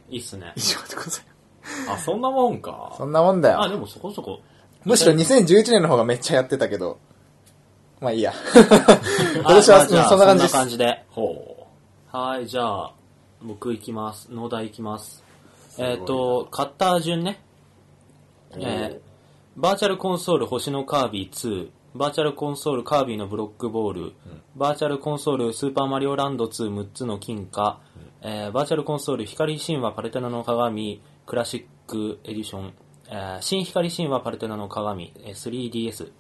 [0.09, 0.59] いいっすね以。
[0.59, 1.25] 上でござい
[1.85, 2.97] まあ、そんなもんかす。。
[2.97, 3.73] そんなもんだあ、よ。
[3.73, 4.41] でもそこそこ。
[4.85, 6.97] むしろ2011年の方がめっちゃやってたけど、
[8.01, 8.33] まあいいや。
[9.37, 11.05] 今あ年はまあじゃあそんな感じですそんな感じで。
[11.11, 11.67] ほ
[12.11, 12.93] はい、じゃあ、
[13.43, 14.29] 僕行きます。
[14.31, 15.23] 農大行きます。
[15.77, 17.39] えっ、と、買った順ね。
[18.57, 19.05] えー
[19.57, 24.13] バーチャルコンソール星のカービィ2、バーチャルコンソールカービィのブロックボール、
[24.55, 27.79] バーチャルコンソールスーパーマリオランド26つの金貨、
[28.21, 31.01] えーバーチャルコンソール光神話パルテナの鏡。
[31.25, 32.73] クラシックエディション、
[33.09, 36.11] えー新光神話パルテナの鏡、えー 3DS、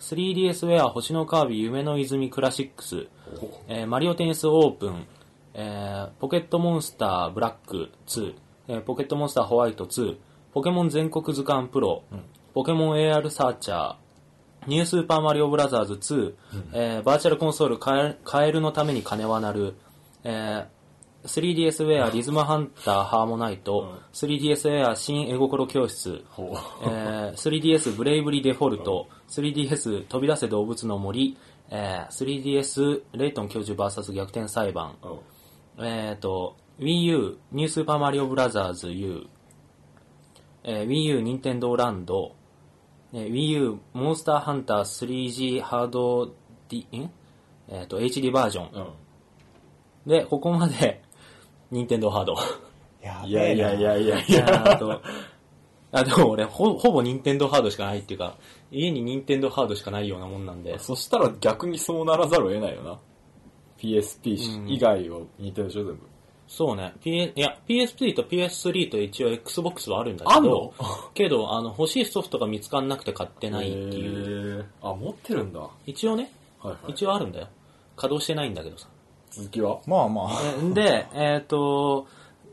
[0.00, 3.06] 3DS ウェア星のカービィ夢の泉クラシックス、
[3.68, 5.06] えーマリオテニスオープン、
[5.52, 8.34] えーポケットモンスターブラック2、
[8.68, 10.16] えーポケットモンスターホワイト2、
[10.54, 12.02] ポケモン全国図鑑プロ、
[12.54, 13.94] ポケモン AR サーチャー、
[14.66, 16.34] ニュースーパーマリオブラザーズ2、
[16.72, 19.74] えーバーチャルコンソールカエカエルのために金は鳴る、
[20.24, 20.76] えー
[21.26, 26.24] 3DS ウェアリズムハンターハーモナイト、3DS ウェア新絵心教室。
[26.82, 31.36] えー 3DS ブレイブリデフォルト、3DS 飛び出せ動物の森、
[31.70, 35.22] えー 3DS レイトン教授 VS 逆転裁判、お
[35.78, 39.26] えっ、と、Wii U、ニュースーパーマリオブラザーズ U、
[40.64, 42.34] えー Wii U、ニンテンドーランド、
[43.12, 46.34] えー Wii U、モンスターハンター 3G ハード
[46.68, 47.10] D、ん
[47.68, 48.70] えっ、と、HD バージョン。
[48.72, 50.10] うん。
[50.10, 51.02] で、ここまで、
[51.70, 52.34] ニンテンドーハード。
[53.06, 54.46] やいやいやいやいやいいやや。
[54.64, 55.00] ーと、
[55.92, 58.36] あ、でも俺、ほ、ほぼニンテンドーハードしかないっていうか、
[58.70, 60.78] 家にニンテンドーハードしかないようなもんなんで。
[60.78, 62.98] そしたら逆にそうならざるを得ないよな。
[63.78, 66.00] PSP 以外を似てるでしょ、全部。
[66.48, 66.94] そうね。
[67.02, 70.72] P、いや、PSP と PS3 と一応 Xbox はあるんだけどの、
[71.14, 74.60] けど、あの、欲しいソフトが見つかんなくて買ってないっていう。
[74.60, 75.60] へーあ、持ってるんだ。
[75.60, 76.30] は一応ね、
[76.64, 76.92] いはい。
[76.92, 77.48] 一応あるんだよ。
[77.96, 78.88] 稼働してないんだけどさ。
[79.30, 79.80] 続きは？
[79.86, 80.32] まあまあ。
[80.62, 82.06] えで、えっ、と、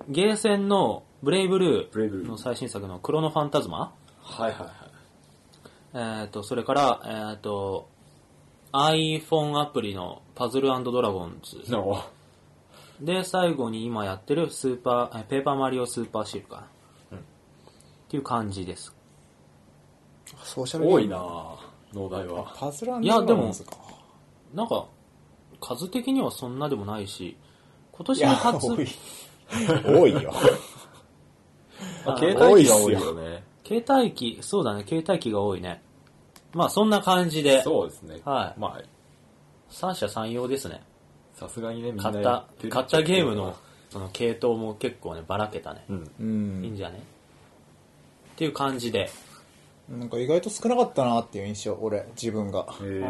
[0.09, 3.93] ゲーセンのブレイブルブレイブルーーの最新作のクロノファンタズマ？
[4.21, 4.57] はいは
[5.93, 6.23] いはい。
[6.23, 7.87] えっ、と、それから、えっ、と、
[8.73, 11.61] iPhone アプリのパズルドラゴンズ。
[12.99, 16.67] ので、最後に今やってるスーパー、えペーパーマリオスーパーシールかな。
[17.13, 17.21] うんっ
[18.09, 18.95] ていう感じです。
[20.43, 21.57] ソーシャルゲーム多いなぁ、
[21.93, 22.53] 農大は。
[22.55, 23.51] パズルいやでも
[24.53, 24.85] なんか、
[25.59, 27.37] 数的にはそんなでもないし、
[27.91, 28.87] 今年の初、多い。
[29.85, 30.33] 多いよ。
[32.17, 33.43] 携帯機が多いよね。
[33.65, 35.81] 携帯機、そうだね、携帯機が多いね。
[36.53, 38.21] まあそんな感じで、そうですね。
[38.25, 38.81] はいまあ、
[39.69, 40.83] 三者三様ですね。
[41.47, 43.55] さすがにね、みんな買った買ったゲームの、
[43.89, 45.85] その系統も結構ね、ばらけたね。
[45.89, 46.11] うん。
[46.19, 46.23] う
[46.61, 46.65] ん。
[46.65, 46.97] いいんじゃね？
[48.33, 49.09] っていう感じで。
[49.89, 52.65] なんか意外と少なかったなっていう印象、俺、自分が。
[52.81, 53.01] うん。
[53.01, 53.09] なん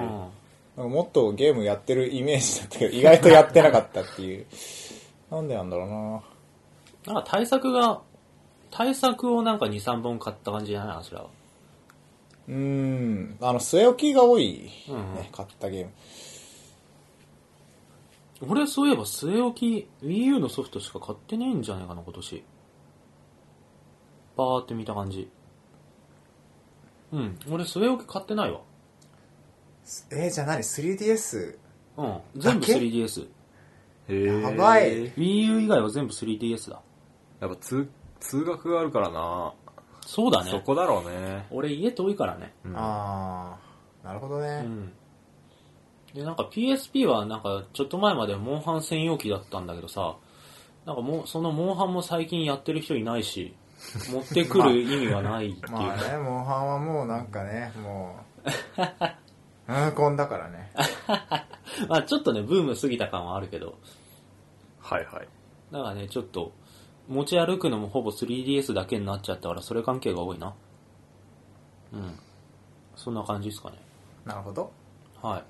[0.75, 4.45] かもっとゲームやってるイメージだったけど、意外とやってなかったっていう。
[5.31, 8.01] なんでなんだろうななんか対策が、
[8.71, 10.97] 対策をなんか2、3本買った感じじゃない？
[10.97, 11.27] あちらは。
[12.47, 13.37] うーん。
[13.39, 15.91] あの、据え置きが多い、ねうん買ったゲーム。
[18.47, 22.43] 俺そういえば据え置き Wii U のソフトしか買ってねえんじゃないかな今年。
[24.35, 25.29] バーって見た感じ。
[27.11, 28.61] うん俺据え置き買ってないわ。
[30.11, 31.57] えー、じゃあ何 ?3DS?
[31.97, 33.27] うん全部だけ？3DS
[34.09, 34.41] へー。
[34.41, 35.11] やばい。
[35.11, 36.81] Wii U 以外は全部 3DS だ。
[37.39, 39.53] やっぱ通、通学があるからな。
[40.05, 40.51] そうだね。
[40.51, 41.45] そこだろうね。
[41.51, 42.53] 俺家遠いからね。
[42.65, 42.73] うん。
[42.75, 44.61] あー、なるほどうね。
[44.61, 44.91] ん
[46.13, 50.15] でなんか PSP はなんかちょっと前までモンハン専用機だったんだけどさ
[50.85, 53.55] なんかもうそのモンハンも最近やってる人いないし
[54.11, 58.15] 持ってくる意味がないっていう か、まあね、モンハンはもうなんかね、も
[59.67, 60.71] う、うん、こんだからね。
[61.89, 63.75] まあちょっとねブーム過ぎた感はあるけど
[64.83, 65.27] はいはい。
[65.71, 66.51] だからね、ちょっと、
[67.07, 70.53] 持ち歩くのもほぼ 3DS だけになっちゃったから、それ関係が多いな。
[71.93, 72.19] うん。
[72.95, 73.77] そんな感じですかね。
[74.25, 74.71] なるほど。
[75.21, 75.43] はい。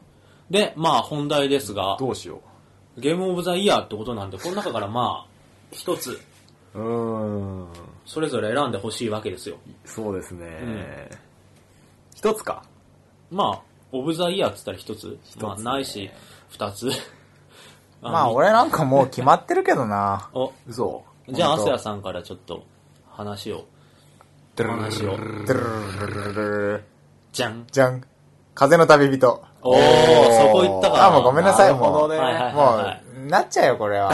[0.49, 2.41] で、まあ本題ですが、どうしよ
[2.97, 5.27] ゲームオブザイヤーってことなんで、この中からまあ、
[5.71, 6.19] 一つ、
[6.73, 6.79] う。
[6.79, 7.67] うーん。
[8.05, 9.57] それぞれ選んでほしいわけですよ。
[9.85, 11.09] そうですね。
[12.15, 12.63] 一、つか。
[13.31, 15.17] まあ、オブザイヤーって言ったら一つ。
[15.23, 16.09] つねまあ、ないし、
[16.49, 16.89] 二つ。
[18.01, 20.29] まあ俺なんかもう決まってるけどな。
[20.35, 21.03] お、嘘。
[21.29, 22.63] じゃあ、ア本当スヤさんからちょっと
[23.09, 23.65] 話を。
[24.57, 25.11] 話を。
[25.11, 26.83] ドゥルルルルルル
[27.31, 27.65] じゃん。
[27.71, 28.03] じゃん。
[28.53, 29.41] 風の旅人。
[29.63, 31.05] おー、そこ行ったかな。
[31.07, 32.09] あ、もうごめんなさい、なるほもう。
[32.09, 33.03] どねはいはいはいもはい。
[33.25, 34.11] う、なっちゃうよ、これは。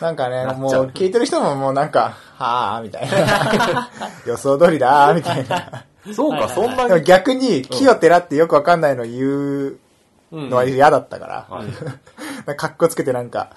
[0.00, 3.88] なんかね、もう聞いてる人ももうなんか、はぁ、みたいな。
[4.26, 5.84] 予想通りだー、みたいな。
[6.12, 7.04] そうか、そんなでもに。
[7.04, 9.12] 逆に、木をてらってよくわかんないの言
[9.70, 9.78] う
[10.30, 11.46] うんのは嫌だったから。
[11.48, 11.66] はい
[12.46, 13.48] なんかかっこつけてなんか、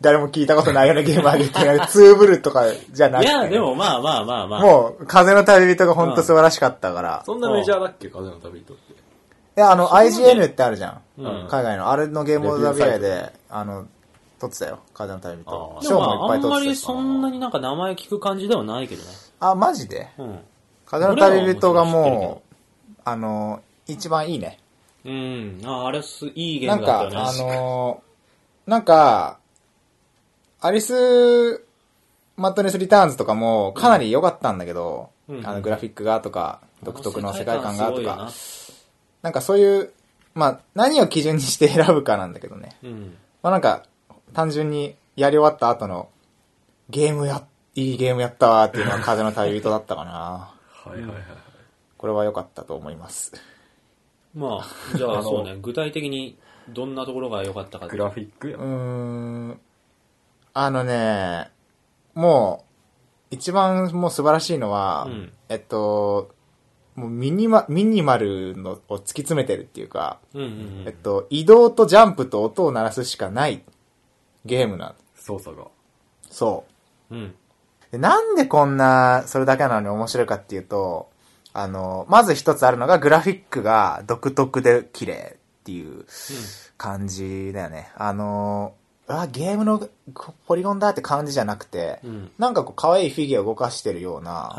[0.00, 3.30] 誰も聞いたことないようなゲームあげて、なんか ツーブルとかじゃなくて。
[3.30, 4.60] いや、でもまあまあまあまあ。
[4.60, 7.22] もう、風の旅人が本当素晴らしかったから。
[7.24, 9.01] そんなメジャーだっけ風の旅人って。
[9.56, 11.02] いや、あの、IGN ってあるじゃん。
[11.18, 11.90] うん海外の。
[11.90, 13.86] あれのゲームオブザビアで、あの、
[14.38, 14.80] 撮ってたよ。
[14.94, 15.80] 風の旅人あ。
[15.80, 16.84] ー賞でもまあ、もいっぱい撮あんまりってたし。
[16.84, 19.08] そんなになんか名前聞く感じではないけどね。
[19.40, 20.08] あ、マジで？
[20.18, 20.38] うん。
[20.86, 24.58] 風の旅人が俺らはもう、あの、一番いいね。
[25.04, 25.60] うん。
[25.64, 29.38] あ、あれす、いいゲーなんムだったよ、あのー、なんか、
[30.60, 31.64] アリス・
[32.36, 38.61] マットネス・リターンズとかもかなり良かったんだけど、うんあのグラフィックがとか、独特の世界観がとか、す
[39.22, 39.92] なんかそういう、
[40.34, 42.76] まあ何を基準にして選ぶかなんだけどね。
[42.82, 43.16] うん。
[43.42, 43.84] まあなんか、
[44.32, 46.08] 単純にやり終わった後の、
[46.90, 50.10] ゲームや、いいゲームやったわっていうのは風の旅人だったかな。
[50.12, 51.22] はいはいはい。
[51.96, 53.32] これは良かったと思います。
[54.34, 56.36] まあ、じゃあ のあそうね、具体的に
[56.68, 59.60] どんなところが良かったかグラフィックやうーん。
[60.54, 61.50] あのね、
[62.14, 62.64] も
[63.30, 66.34] う、一番もう素晴らしいのは、うんえっと、
[66.94, 73.62] もうミニマ、ミニマルのを突き詰めてるっていうか、うんうんえっと、移動とジャンプと音を鳴らすしかない
[74.44, 75.68] ゲームなん操作が。
[76.30, 76.64] そ
[77.10, 77.18] うん。
[77.18, 77.24] うん。
[77.24, 77.34] う。
[77.92, 81.10] でなんでこんな、それだけなのに面白いかっていうと、
[81.54, 86.04] あの、まず一つあるのがグラフィックが独特で綺麗っていう
[86.76, 87.90] 感じだよね。
[87.96, 88.74] あの、
[89.08, 92.30] あ、ゲームのこポリゴンだって感じじゃなくて、うん。
[92.38, 94.54] なんかこう可愛いフィギュアを動かしてるような。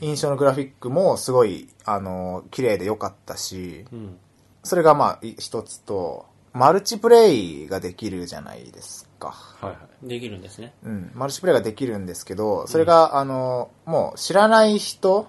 [0.00, 4.18] 印象のグラフィックもすごい、あの、綺麗で良かったし、うん。
[4.64, 9.28] それがまあい一つと、マルチプレイができるじゃないですか。
[9.60, 10.08] はいはい。
[10.08, 10.74] できるんですね。
[10.84, 15.28] うん、マルチプレイができるんですけど、それが、あの、もう知らない人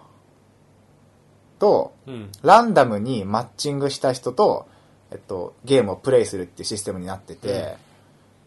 [1.60, 2.32] と、うん。
[2.42, 4.68] ランダムにマッチングした人と、
[5.12, 7.78] えっと、ゲームをプレイするっていうシステムになってて、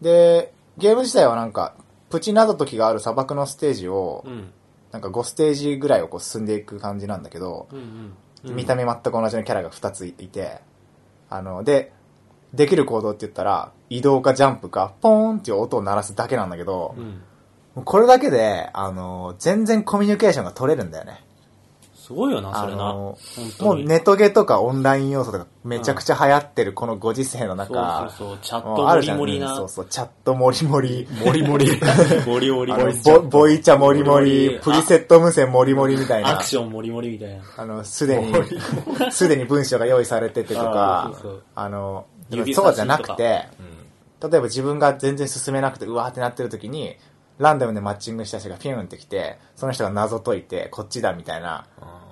[0.01, 1.75] で、ゲーム自体はなんか、
[2.09, 4.51] プチ謎解きがある砂漠のステージを、うん。
[4.91, 8.13] なんか5ステージぐらいをこう進んでいく感じなんだけど、うん
[8.45, 8.55] うん。
[8.55, 10.61] 見た目全く同じのキャラが2ついて、
[11.29, 11.91] あの、で、
[12.53, 17.83] できる行動って言ったら、移動かジャンプか、ポーンっていう音を鳴らすだけなんだけど、うん。
[17.83, 21.23] これだけで、あの、全然コミュニケーションが取れるんだよね。
[22.07, 22.93] すごいよな、それな。
[22.93, 23.17] も
[23.73, 29.55] うネトゲとかオンライン要素とかめちゃくちゃ流行ってるこのご時世の中、そうそうそう、チャットモリモリな。
[29.57, 31.67] そうそう、チャットモリモリ、モリモリ。
[32.25, 32.71] モリモリ。
[33.03, 36.29] ボボイチャモリモモリプリセット無線モリモリみたいな。
[36.29, 37.43] アク、ションモリモリみたいな。
[37.57, 38.33] あの、すでに、
[39.11, 42.05] すでに文章が用意されててとあかーそうそう、あの、
[42.55, 43.47] そうじゃなくて、
[44.21, 44.31] うん。
[44.31, 46.95] 例えば自分が全然進めなくて、うわーってなってる時に、
[47.37, 51.67] ランダムでマッチングした人がピュンって来て、その人が謎解いて、こっちだみたいな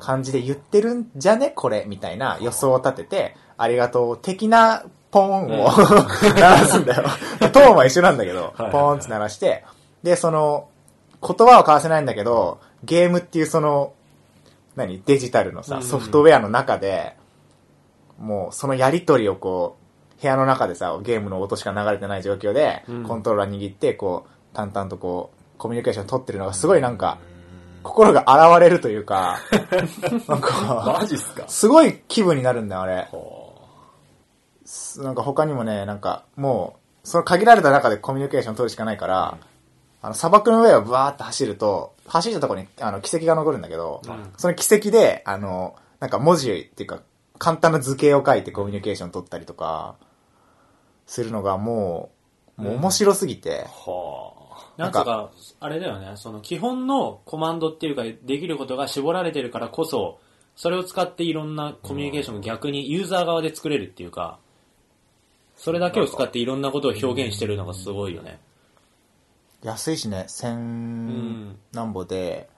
[0.05, 1.49] 感じで言ってるんじゃね？
[1.49, 5.69] これみたいな予想を立てて、ありがとう的なポーンを、
[6.35, 7.03] 鳴らすんだよ。
[7.51, 9.65] トーンは一緒なんだけど、ポはいーンって鳴らして、
[10.03, 10.67] で、その、
[11.21, 13.93] 言葉は交わせないんだけど、ゲームっていうその、
[14.75, 15.01] 何？
[15.05, 15.83] デジタルのさ、うん。
[15.83, 17.15] ソフトウェアの中で、
[18.19, 19.77] もうそのやりとりをこ
[20.17, 23.03] う、部屋の中でさ、ゲームの音しか流れてない状況で、うん。
[23.03, 27.17] コントローラー握って、こう、淡々とこう、コミュニケーション取ってるのがすごいなんか、
[27.85, 29.37] 心が洗われるというか、
[30.27, 31.43] なんか、マジっすか？
[31.47, 33.07] すごい気分になるんだよ、あれ。
[34.97, 39.37] なんか他にもね、なんか、もう、その限られた中でコミュニケーション取るしかないから、
[40.01, 44.33] あの、砂漠の上をバーって走ると、走ったところに、あの、奇跡が残るんだけど、うん。
[44.37, 47.01] その奇跡で、あの、なんか文字っていうか、
[47.37, 49.95] 簡単な図形を書いてコミュニケーション取ったりとか、
[51.05, 52.09] するのがも
[52.57, 53.91] う、もう面白すぎて、う。
[53.91, 54.33] は
[54.77, 60.19] なんつうか、あれだよね、その基本のコマンドっていうか、できることが絞られてるからこそ、
[60.55, 64.39] それを使っていろんなコミュニケーションが逆にユーザー側で作れるっていうか、
[65.57, 68.39] それだけを使っていろんなことを表現してるのがすごいよね。
[69.63, 72.49] 安いしね、ん千何歩で、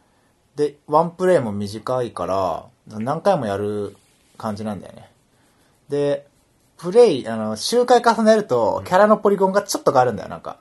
[0.56, 3.95] で、ワンプレイも短いから、何回もやる
[4.38, 5.10] 感じなんだよね。
[5.89, 6.27] で、
[6.77, 10.58] プレイ、あの、周回重ねると、キャラのポリゴンがちょっと変わるんだよ、なんか。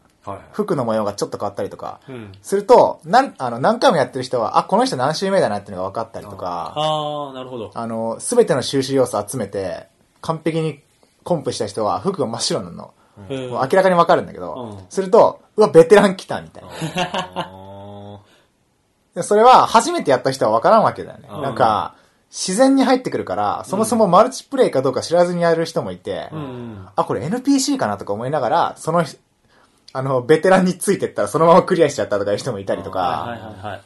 [0.53, 2.01] 服の模様がちょっと変わったりとか。
[2.09, 2.33] うん。
[2.43, 7.71] すると、なん、あの、何回もやってる人は、あ、この人何周目だなっていうのが分かったりとか、あー、なるほど。
[7.75, 9.89] あの、すべての収集要素集めて、
[10.21, 10.81] 完璧に
[11.23, 12.93] コンプした人は服が真っ白なの。
[13.29, 16.71] 明らかにわかるんだけど、うんすると、うわ、ベテラン来たみたいな。
[19.23, 21.29] それは初めてやった人はわからんわけだよね。
[21.33, 21.95] うんなんか、
[22.31, 26.87] 自然に入ってくるから、そもそもマルチプレイかどうか知らずにやる人もいて、うん。
[26.95, 29.05] あ、これ NPC かなとか思いながら、その、
[29.96, 33.80] あの、ベテランについてったらそのままクリアしちゃったとかいう人もいたりとはいか。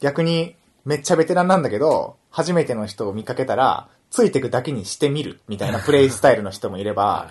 [0.00, 7.26] 逆にめっちゃベテランなんだけど、初めての人を見かけたら、ついてくだけにしてみるみたいなプレイスタイルの人もいれば。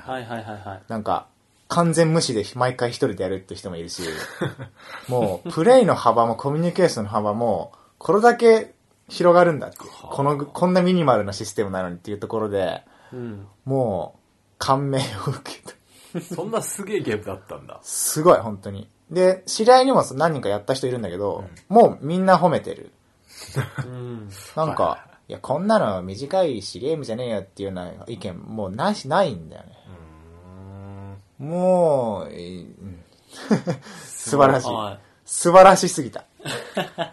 [0.90, 1.28] なんか、
[1.70, 4.04] 完全無視で毎回一人でやるって人もいるし、
[5.08, 8.74] もう、プレイの幅もコミュニケーションの幅も、これだけ
[9.08, 9.78] 広がるんだって。
[9.78, 13.48] この、こんなミニマルなシステムなのにっていうところで、うん。
[13.64, 14.20] もう、
[14.58, 15.74] 感銘を受けた。
[16.20, 17.80] ーそんなすげえゲームだったんだ。
[17.84, 18.90] すごい、本当に。
[19.12, 22.92] で、知り合いにも何人かやった人いるんだけど、もうみんな褒めてる。
[23.86, 24.30] うん。
[24.56, 29.70] なんか、いや、こんなの短いしゲームじゃねえよっていうような意見、もうないし、ないんだよね。
[31.38, 33.02] もう、えーうん
[34.06, 34.72] 素晴らしい。
[34.72, 35.00] はい。
[35.26, 36.24] 素晴らしすぎた。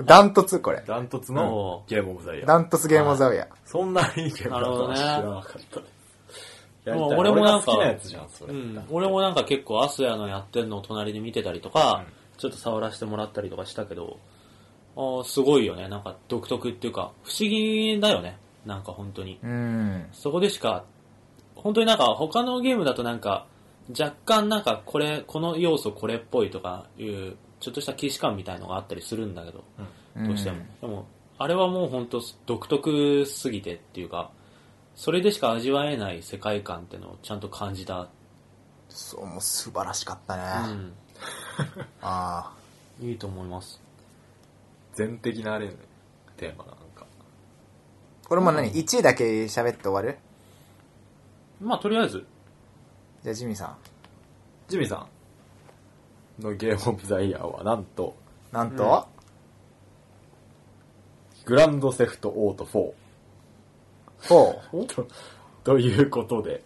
[0.04, 0.82] ダントツ、これ。
[0.86, 2.46] ダントツのゲームオブザイヤー。
[2.46, 3.48] ダントツゲームオブザウェア。
[3.64, 6.01] そんないいゲームだとは知なるほどねらなかったです。
[6.84, 8.52] やりもうたい俺もなんかが好きなやつじゃん、それ。
[8.52, 8.84] うん。
[8.90, 12.04] 俺もなんか結構アスヤのやってんのを隣で見てたりとか、
[12.38, 14.18] ちょっと触らせてもらったりとかしたけど、
[14.96, 15.88] あーすごいよね。
[15.88, 18.36] なんか独特っていうか、不思議だよね。
[18.66, 19.38] なんか本当に。
[19.42, 20.06] うん。
[20.12, 20.84] そこでしか、
[21.54, 23.46] 本当になんか他のゲームだとなんか、
[23.98, 29.64] 若干なんかこれ、この要素これっぽいとかいう、ちょっとした既視感みたいのがあったりするんだけど、
[30.16, 30.58] どうしても。
[30.80, 31.06] でも、
[31.38, 34.30] あれはもう本当独特すぎてっていうか、
[34.94, 38.08] それでしか味わえない世界観ってのをちゃんと感じた。
[38.88, 40.42] そう、もう素晴らしかったね。
[40.68, 40.92] うん。
[42.02, 42.52] あ
[43.00, 43.80] いいと思います。
[44.94, 45.76] 全的なあれね、
[46.36, 47.04] テーマがなんか。
[47.04, 47.06] あ。
[48.28, 50.18] これも何 ?1 位だけ喋って終わる？
[51.60, 52.26] まあ、とりあえず、
[53.22, 53.76] じゃあ、ジミーさん。
[54.68, 55.06] ジミーさ
[56.40, 58.16] んのゲームオブザイヤーはなんと、
[58.50, 59.06] なんと、
[61.44, 62.92] グランドセフトオート4。
[64.28, 64.86] ほう。
[64.88, 65.06] と
[65.64, 66.62] ということで、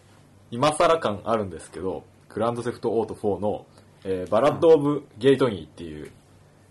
[0.51, 3.67] 今更感あるんですけど、グランドセフトオート4の、
[4.05, 6.13] えーバラッド・オブ・ゲートニーっていう、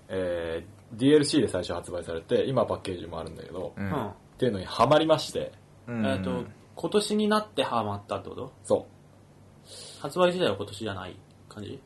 [0.10, 3.82] えー DLC で最初発売されて、今パッケージもあるんだけど、う。
[3.82, 4.08] うんん。
[4.08, 5.52] っていうのにハマりまして、
[5.88, 6.44] うんえっ、と、
[6.76, 8.52] 今年になってハマったってこと？
[8.64, 10.02] そう。
[10.02, 11.20] 発売自体は今年じゃない
[11.50, 11.82] 感じ？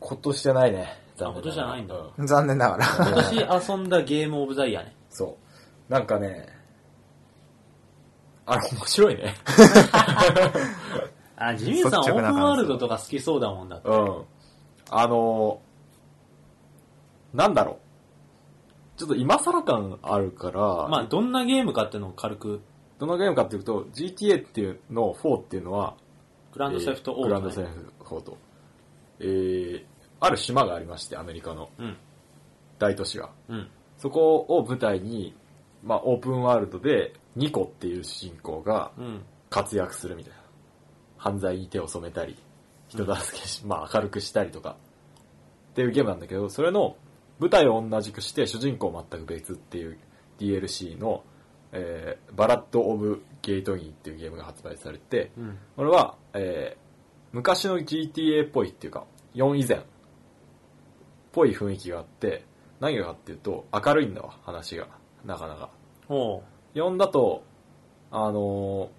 [0.00, 0.88] 今年じゃないね。
[1.16, 2.86] 残念今年じゃないんだう残念ながら。
[2.86, 4.96] 今年遊んだゲームオブザイヤーね。
[5.10, 5.36] そ
[5.88, 5.92] う。
[5.92, 6.48] なんかね、
[8.48, 9.34] あれ面白いね。
[11.36, 13.88] あ、ジミーさんオープンワールドとか好きそうだもんだって。
[13.88, 14.24] うん。
[14.90, 15.68] あのー
[17.34, 18.98] なんだろう。
[18.98, 22.60] ちょっと今更感あるから、まあ、どんなゲームかっていうのを軽く、
[22.98, 25.94] どのゲームかっていうと、GTA っていうの、4っていうのは、
[26.52, 28.36] グランドセフトオート、グランドセフトオート。
[29.20, 29.84] えー、
[30.20, 31.96] ある島がありまして、アメリカのうん。
[32.78, 33.30] 大都市が。
[33.48, 33.68] うん。
[33.98, 35.34] そこを舞台に、
[35.84, 39.22] まあ、オープンワールドで、ニコっていう主人公がうん。
[39.50, 40.38] 活躍するみたいな。
[41.16, 42.36] 犯罪に手を染めたり、
[42.88, 44.76] 人助けし、まあ、明るくしたりとか、
[45.70, 46.96] っていうゲームなんだけど、それの
[47.40, 49.98] 舞台を同じくして、主人公全く別っていう
[50.38, 51.24] DLC の、
[51.72, 55.58] えー、バラッド・オブ・ゲートニーっていうゲームが発売されて、うん。
[55.76, 56.88] これは、えー
[57.32, 59.80] 昔の GTA っぽいっていうか、4以前、っ
[61.32, 62.44] ぽい雰囲気があって、
[62.80, 64.88] 何がかっていうと、明るいんだわ、話が。
[65.24, 65.70] なかなか。
[66.08, 66.42] おう。
[66.80, 67.42] 4だと、
[68.10, 68.98] あのー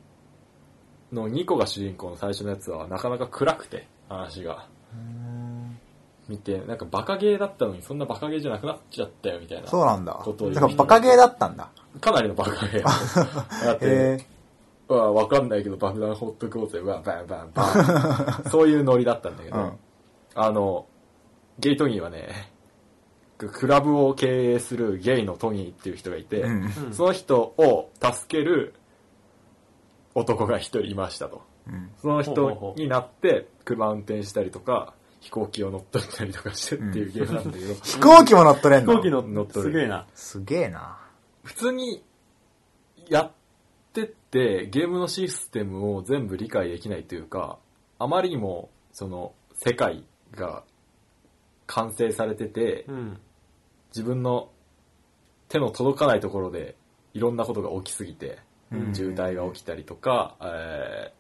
[1.12, 4.68] の2個が主人公の最初のやつは、なかなか暗くて、話が。
[6.28, 9.68] 見て、なんかバカゲーだったのに、そんなバカゲーじゃなくなっちゃったよ、みたいな。
[9.68, 10.14] そうなんだ。
[10.14, 11.70] ことをだからバカゲーだったんだ。
[12.00, 13.66] かなりのバカゲー。
[13.66, 14.26] だって、
[14.88, 18.50] わ、わかんないけど爆弾放っとこうぜ、うわ、バンバンバン。
[18.52, 19.80] そういうノリだったんだけど、うん
[20.36, 20.86] あの、
[21.58, 22.52] ゲイトニーはね、
[23.48, 26.64] クラブを経営するゲイのトニーっていう人がいて、うん。
[26.64, 28.74] うんその人を助ける
[30.14, 31.44] 男が一人いましたと。
[31.68, 31.90] うん。
[32.02, 38.94] その人になって、車運転したりとか、飛行機を乗っ取ったりとかしてっていうゲームなんだけど、 飛行機も乗っ取れんの？
[38.94, 40.08] 飛行機の乗っ取るすげえな。
[40.14, 41.00] すげえな。
[41.44, 42.04] 普通に
[43.08, 43.32] やっ
[43.94, 47.58] てってゲームのシステムを全部理解できないというか、
[47.98, 50.04] あまりにもその世界
[50.36, 50.64] が
[51.68, 53.20] 完成されてて、うん。
[53.90, 54.50] 自分の
[55.48, 56.76] 手の届かないところで
[57.14, 58.40] いろんなことが起きすぎて、
[58.72, 61.20] うん渋滞が起きたりとか、えー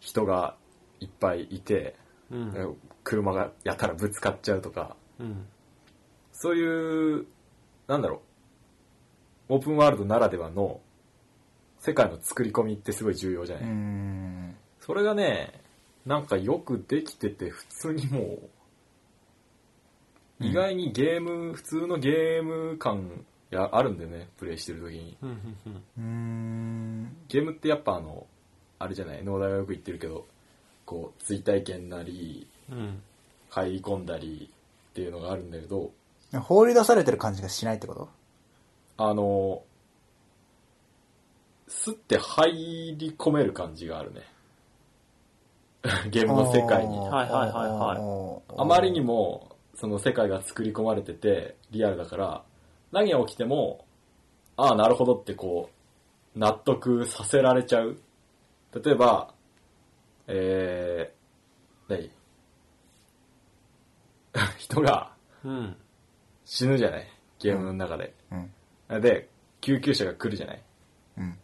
[0.00, 0.56] 人が
[1.00, 1.94] いっぱいいて、
[2.30, 2.76] うん。
[3.04, 5.46] 車がやたらぶつかっちゃうとか、うん。
[6.32, 7.26] そういう、
[7.86, 8.22] なんだろ
[9.48, 10.80] う、オープンワールドならではの
[11.80, 14.56] 世界の作り込みってすごい重要じゃうない、ん。
[14.80, 15.60] それがね、
[16.06, 18.50] なんかよくできてて、普通にもう、
[20.40, 25.16] 意外にゲーム、普通のゲーム感やあるんだよね、プレイしてる時に。
[25.98, 27.16] うん。
[27.28, 28.26] ゲームってやっぱあの、
[28.78, 30.26] あれじゃない、農大がよく言ってるけど、
[30.86, 33.02] こう、追体験なり、うん。
[33.50, 34.50] 入り込んだり
[34.90, 35.90] っていうのがあるんだけど、
[36.42, 38.08] 放り出されてる感じがしないってこと？
[38.98, 39.62] あの、
[41.66, 44.20] すって入り込める感じがあるね。
[46.10, 46.98] ゲームの世界に。
[46.98, 49.47] はいはいはいはいいあまりにも、
[49.78, 52.44] その世界が作り込まれてて、リアルだから、
[52.90, 53.84] 何が起きても、
[54.56, 55.70] ああ、なるほどってこ
[56.34, 57.96] う、納得させられちゃう。
[58.84, 59.32] 例えば、
[60.26, 62.10] えー、何？
[64.58, 65.12] 人が
[65.44, 65.76] うん。
[66.44, 67.06] 死ぬじゃない？
[67.38, 68.14] ゲームの中で。
[68.90, 69.00] うん。
[69.00, 69.28] で、
[69.60, 70.62] 救急車が来るじゃない？
[71.18, 71.38] うん。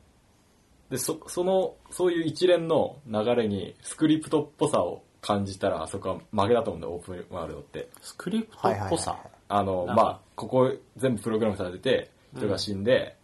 [0.91, 7.89] で、そ、その、そういう一連の流れにスクリプトっぽさを感じたら、あそこは負けだと思うんだよ、オープンワールドって。
[8.03, 9.19] スクリプトはいはいはいっぽさ。
[9.49, 13.17] あの、まあ、ここ全部プログラムされてて、人が死んで、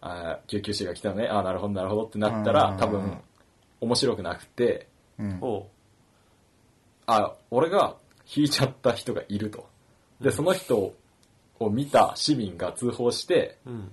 [0.00, 3.18] あー救急車が来たのね、ああ、なるほど、なるほどってなったら、うん多分、
[3.80, 4.88] 面白くなくて、
[5.18, 5.40] うん。
[7.06, 7.96] あ、俺が
[8.34, 9.68] 引いちゃった人がいると。
[10.20, 10.94] で、その人
[11.60, 13.92] を見た市民が通報して、うん。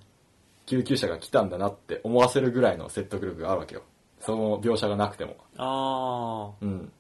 [0.66, 3.84] 救急車が来たんだなって思わせるぐらいの説得力があるわけよ。
[4.22, 5.36] その描写がなくても。
[5.58, 6.92] あうん。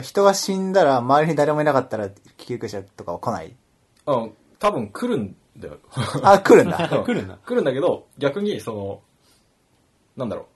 [0.00, 3.54] 人が死んだら周りに誰もいなかったら救急車とかは来ない？
[4.06, 5.78] うん、多分来るんだよ。
[6.22, 6.82] あ、来るんだ。
[6.82, 6.88] あ。
[6.88, 7.38] 来るんだ。
[7.44, 9.00] 来るんだけど、逆にその、
[10.16, 10.46] なんだろう。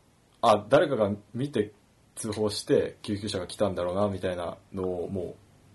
[0.42, 1.72] あ、誰かが見て
[2.14, 5.34] 通報して救急車が来たんだろうな、みたいなのをもう、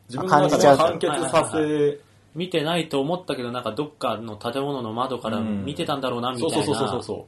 [0.09, 1.99] 自分の中で完結さはいはいせ、
[2.35, 6.55] 見てないと思ったけど、なんかどっかの建物の窓からうん見てたんだろうな、みたいな。
[6.55, 7.19] そうそうそうそうそう。
[7.21, 7.23] っ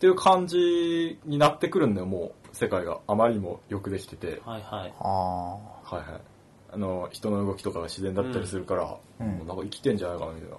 [0.00, 3.00] ていう感じになってくるんだよ、もう、世界が。
[3.06, 4.40] あまりにもよくできてて。
[4.44, 4.94] はいはい。
[4.98, 5.58] あは
[5.92, 6.20] いはい。
[6.72, 10.56] あの、人の動きとかが自然だったりするから、うんもうなんか生きてんじゃないかな、みたいな。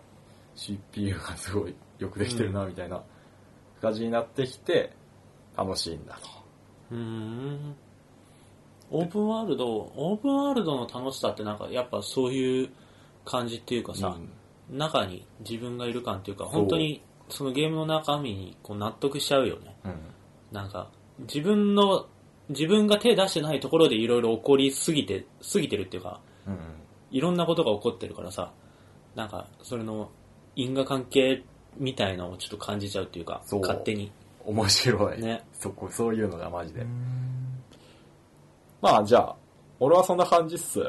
[0.56, 3.02] CPU がすごいよくできてるな、みたいな
[3.82, 4.92] 感じになってきて、
[5.56, 6.28] 楽しいんだと。
[6.92, 7.76] うーん。
[8.92, 12.70] オープンワールド、オープンワールドの楽しさってなんかやっぱそういう
[13.24, 14.18] 感じっていうかさ、
[14.70, 19.78] 中に自分がいる感っていうか、本当にそのゲームの中身にこう納得しちゃうよね。
[19.86, 19.96] うん。
[20.52, 20.90] なんか、
[21.22, 22.08] 自分の、
[22.50, 26.58] 自分が手出してないところでいろいろ起こりすぎて、過ぎてるっていうか、うん。
[27.12, 28.52] いろんなことが起こってるからさ、
[29.16, 30.10] なんか、それの
[30.56, 31.44] 因果関係
[31.78, 34.12] みたいのをちょっと感じちゃうっていうか、そう勝手に。
[34.46, 35.22] 面白い。
[35.22, 35.44] ね。
[35.54, 36.86] そこ、そういうのがマジでー。
[38.82, 39.36] まあ、じゃあ、
[39.80, 40.80] 俺はそんな感じっす。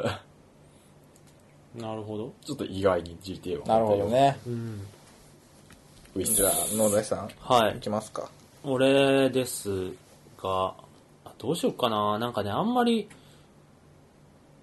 [1.74, 2.33] なるほど。
[2.45, 3.66] ちょっと意外に GTA を。
[3.66, 4.05] なるほど。
[4.07, 4.39] ね。
[4.47, 4.80] うん。
[6.14, 8.30] ウィスじゃあ、野田さん、はいいきますか。
[8.64, 9.93] 俺です
[10.43, 10.74] が、
[11.24, 12.18] あどうしよっかな。
[12.18, 13.09] なんかね、あんまり、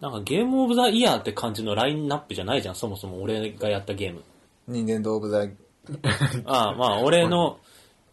[0.02, 4.24] なんかゲームオブザイヤーって感じのラインナップじゃないじゃん、そもそも俺がやったゲーム。
[4.68, 5.46] 任天堂オブザ、
[6.46, 7.60] ああ、まあ、俺の、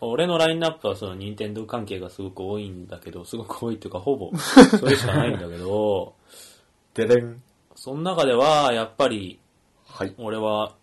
[0.01, 6.15] 俺のラインナップはその任天堂関係がすごく多いんだけど、すごく多いっていうか、ほぼ、それしかないんだけど、
[6.95, 7.43] ででん。
[7.75, 9.39] その中では、やっぱり、
[9.87, 10.15] はい。
[10.19, 10.75] 俺は、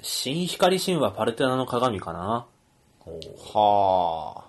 [0.00, 2.46] 新光神話パルテナの鏡かな。
[3.54, 4.41] は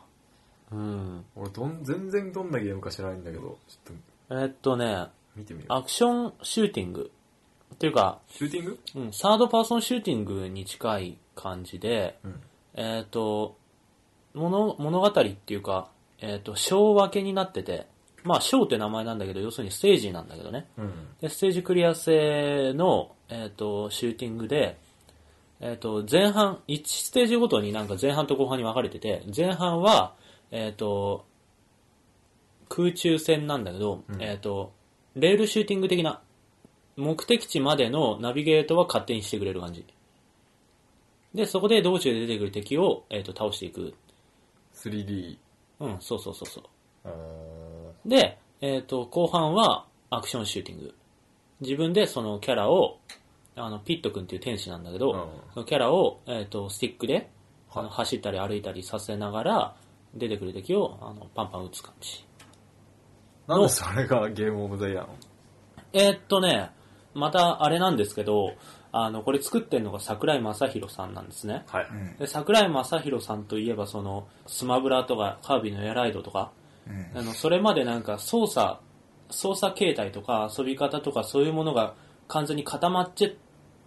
[0.74, 1.26] うん。
[1.36, 3.96] 俺どん、全然どんなゲームか知らないんだけど、ちょっ
[4.30, 5.74] とえっとね、見てみよう。
[5.74, 7.12] アクションシューティング。
[7.74, 8.80] っていうか、シューティング？
[8.96, 12.42] うん、サードパーソンシューティングに近い感じで、うん。
[12.76, 13.58] えっ、と、
[14.34, 17.88] 物、物語っていうか、えっ、と、章分けになってて、
[18.24, 20.68] まあ、章って名前なんだけど、要するにステージなんだけどね。
[20.78, 20.92] うん。
[21.20, 24.78] で、ステージクリア制の、えっ、と、シューティングで、
[25.60, 30.16] えっ、と、前半、1ステージごとになんか前半と後半に分かれてて、前半は、
[30.54, 31.26] えっ、と、
[32.70, 34.72] 空中戦なんだけど、うんえっ、と、
[35.16, 36.22] レールシューティング的な、
[36.96, 39.84] 目的地までのナビゲートは勝手にしてくれる感じ。
[41.34, 43.96] で、そこで道中で出てくる敵を、えっ、と、倒していく。
[44.76, 45.38] 3D。
[45.80, 46.64] うん、そうそうそうそう。
[47.06, 47.10] あ
[48.06, 50.94] で、えっ、と、後半はアクションシューティング。
[51.62, 53.00] 自分でそのキャラを、
[53.56, 57.32] あの、ピット君っていう天使なんだけど、うんそのキャラを、えっ、と、スティックで、
[57.72, 59.76] あのはい走ったり歩いたりさせながら、
[60.14, 62.26] 出てくる敵を、あの、パンパン撃つ感じ。
[63.48, 65.16] なんでそれがゲームオブザイヤーなの？
[65.94, 66.72] えーっとね、
[67.14, 68.54] またあれなんですけど、
[68.92, 71.64] あの、これ作ってるのが桜井正宏さんなんですね。
[71.68, 71.88] はい。
[71.92, 72.18] うん。
[72.18, 76.52] で桜井正宏さんといえば、その、スマブラとか、カービィのエアライドとか、
[76.88, 77.20] うん。
[77.20, 78.78] あの、それまでなんか操作、
[79.30, 81.96] 操作形態とか遊び方とかそういうものが
[82.28, 83.32] 完全に固まっちゃっ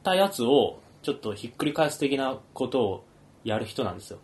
[0.03, 3.05] たやつを、ちょっとひっくり返す的なことを
[3.45, 4.19] やる人なんですよ。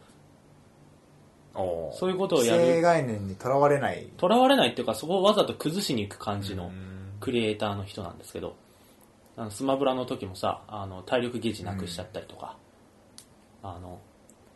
[1.54, 2.64] そういうことを既やる。
[2.64, 4.08] 成概念にとらわれない。
[4.18, 6.92] 囚われないっていうか、そこをわざと崩しに行く感じのうん。
[7.20, 8.56] クリエイターの人なんですけど、
[9.36, 12.56] あのスマブラの時もさ、あの体力ゲージなくしちゃったりとか、
[13.62, 14.00] あの、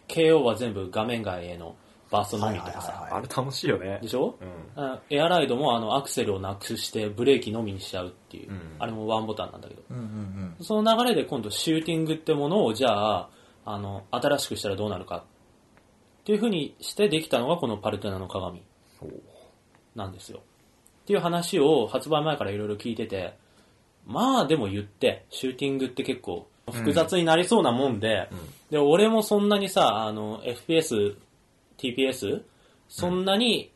[0.08, 1.76] KO は全部画面外への
[2.10, 4.00] バーストのみとかさ、あれ楽しいよね。
[4.02, 4.08] で。
[4.08, 4.36] しょ？
[4.76, 4.82] うん。
[4.82, 8.60] あエアライドもあのアクセルをなくしてブレーキのみにしちゃうっていう、うん。
[8.80, 10.56] あれもワンボタンなんだけど、うんうん。
[10.60, 13.28] その流れで今度シューティングってものをじゃあ、
[13.64, 15.22] あの、新しくしたらどうなるかっ
[16.26, 18.60] ていう風にしてできたのがこのパルテナの鏡
[19.94, 20.40] なんですよ。
[21.04, 23.36] っていう話を発売前からいろいろ聞いてて、
[24.04, 28.28] まあでも言って、シューティングって結構複雑になりそうなもんで、
[28.70, 31.16] で、俺もそんなにさ、あの、FPS、
[31.78, 32.42] TPS、
[32.88, 33.72] そんなに、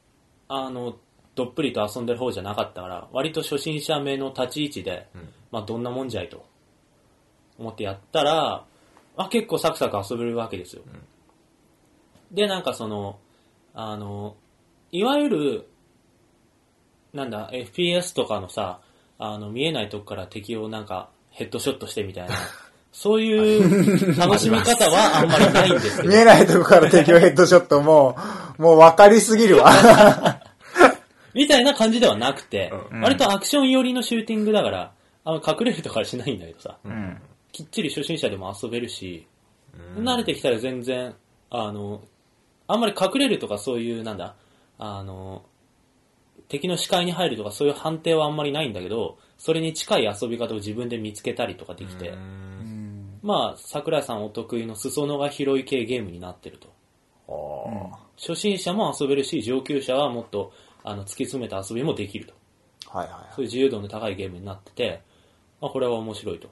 [0.48, 0.96] あの、
[1.36, 5.28] どっぷりと遊んでる方じゃなかったから、割と初心者目の立ち位置で、ん。
[5.52, 6.44] まあどんなもんじゃいと
[7.60, 8.64] 思ってやったら、
[9.16, 10.82] あ、結構サクサク遊べるわけですよ。
[12.30, 13.18] で、なんかその、
[13.74, 14.36] あの、
[14.92, 15.66] いわゆる、
[17.12, 18.80] なんだ、FPS とかのさ、
[19.18, 22.34] あの、見えないとこから敵をなんかヘッドショットしてみたいな、
[22.92, 26.08] そういう楽しみ方はあんまりないんですけど。
[26.10, 28.16] 見、えないとこから敵をヘッドショットも
[28.58, 29.70] う、もう分かりすぎるわ。
[31.34, 33.00] みたいな感じではなくて、うん。
[33.02, 34.92] 割とアクション寄りのシューティングだから、
[35.24, 37.20] あんま隠れるとかはしないんだけどさ、うん。
[37.52, 39.26] きっちり初心者でも遊べるし、
[39.96, 41.14] 慣れてきたら全然、
[41.50, 42.02] あの、
[42.72, 44.36] あんまり隠れるとかそういう、なんだ、
[44.78, 45.44] あの、
[46.48, 53.18] 敵の視界に入るとかそういう判定はあんまりないんだけど、それに近い遊び方を自分で見つけたりとかできて、うん。
[53.22, 56.68] まあ、桜井さんお得意の裾野が広い系ゲームになってると。
[57.28, 60.52] あ初心者も遊べるし、上級者はもっと
[60.84, 62.34] あの突き詰めた遊びもできると。
[62.88, 63.34] はいはいはい。
[63.34, 65.02] そういう自由度の高いゲームになってて、
[65.60, 66.48] まあ、これは面白いと。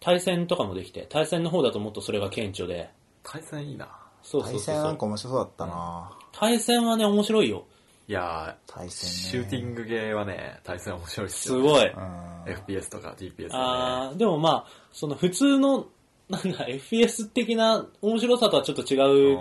[0.00, 2.90] 対戦とかもできて、対戦の方だともっとそれが顕著で、
[3.24, 3.97] 対戦いいな。
[4.22, 5.08] そうそう対戦なんかそうそう。
[5.08, 7.64] 面白そうだったな対戦はね、面白いよ。
[8.08, 9.14] いやー、対戦ね。
[9.14, 11.54] シューティングゲーはね、対戦面白いっすよ。
[11.56, 11.86] すごい。
[11.86, 12.42] うん。
[12.46, 15.86] FPS とか TPS とかあーでもまあ、その普通の、
[16.30, 18.96] なんだ、FPS 的な面白さとはちょっと違
[19.32, 19.36] う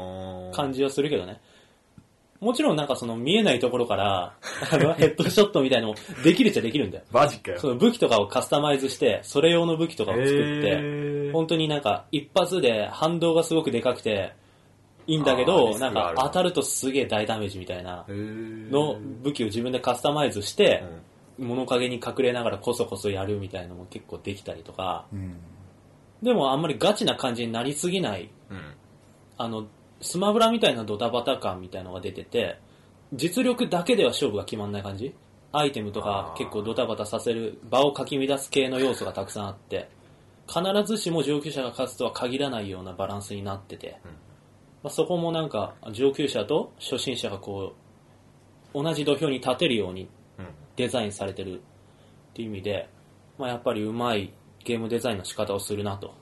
[0.47, 0.51] ね。
[0.53, 1.39] 感じはするけどね。
[2.39, 4.35] もちろんなんかその見えないところから、
[4.71, 7.03] あの、ヘッドショットみたいのもできるっちゃできるんだよ。
[7.11, 7.59] マジかよ。
[7.59, 14.33] その武器とかをカスタマイズして、それ用の武器とかを作って、へー本当になんか一発で反動がすごくでかくて、
[15.07, 18.05] いいんだけど、なんか当たるとすげえ大ダメージみたいな。
[18.09, 20.83] の武器を自分でカスタマイズして、
[21.39, 25.37] 物陰に隠れながらこそこそやるみたいのも結構できたりとか、うん。
[26.21, 28.73] でもあんまりガチな感じになりすぎない、うん。
[29.37, 29.67] あの、
[30.01, 32.59] スマブラみたいなドタバタ感みたいのが出てて、
[33.13, 35.15] 実力だけでは勝負が決まんない感じ。
[35.53, 39.89] アイテムとか結構ドタバタさせる、場をかき乱す系の要素がたくさんあって、
[40.47, 44.26] 必ずしも上級者が勝つとは限らないようなバランスになってて、うん
[44.83, 47.73] まあ、そこもなんか上級者と初心者がこ
[48.73, 50.47] う、同じ土俵に立てるようにうん。
[50.75, 51.59] デザインされてるっ
[52.33, 52.87] ていう意味で、
[53.39, 54.31] まあ、やっぱりうまい
[54.63, 56.13] ゲームデザインの仕方をするなと。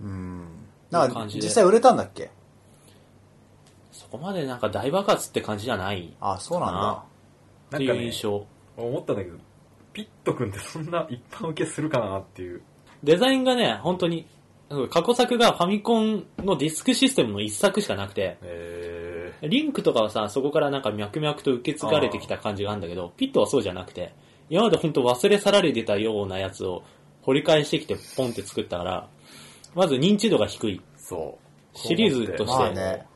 [0.00, 0.46] うん。
[0.90, 2.30] なんか感じで実際売れたんだっけ？
[3.90, 7.04] そこまでなんか大爆発って感じじゃないあ、そうなんだ。
[7.76, 8.46] っていう印象。
[8.76, 9.38] 思ったんだけど、
[9.92, 12.62] ピット君ってそんな一般受けするかなっていう。
[13.02, 14.26] デザインがね、本当に、
[14.90, 24.12] 過去作がファミコンのディスクシステムの一作しかなくて、えリンクとかはさ、そこからなんか脈々と受け継がれてきた感じがあるんだけど、ピットはそうじゃなくて、
[24.48, 26.82] 今まで本当忘れ去られてたようなやつを
[27.22, 29.08] 掘り返してきてポンって作ったから、
[29.74, 30.74] まず認知度が低い。
[30.76, 31.38] ー、そ
[31.74, 31.78] う。
[31.78, 33.06] シリーズとしてまあね。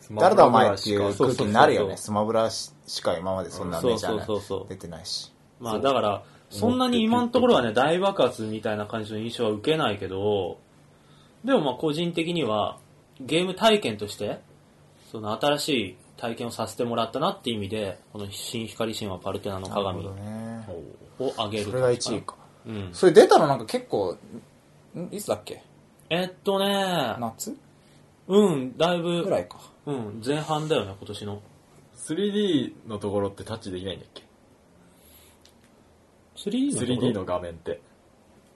[0.00, 1.96] スマブラ誰だお前っていうそうそうそう空気になるよね。
[1.96, 2.72] スマブラし
[3.02, 5.32] か今までそんなメジャーなそうそうそうそう出てないし。
[5.60, 10.58] まあだから、そんなに今のところはね、大爆発みたいな感じの印象は受けないけど、
[11.44, 12.78] でもまあ個人的には、
[13.20, 14.40] ゲーム体験として、
[15.10, 20.06] その新しい体験をさせてもらったなっていう意味で、この新光神話パルテナの鏡。
[21.20, 22.36] をあげるそれが1位か。
[22.66, 22.90] うん。
[22.92, 24.16] それ出たのなんか結構、
[24.94, 25.62] んいつだっけ？
[26.10, 27.56] えっとね、夏？
[28.28, 29.58] うん、だいぶ、ぐらいか。
[29.86, 31.42] うん、前半だよね、今年の。
[31.96, 34.22] 3D のところってタッチできないんだっけ
[36.36, 37.80] ？3D のところ ?3D の画面って。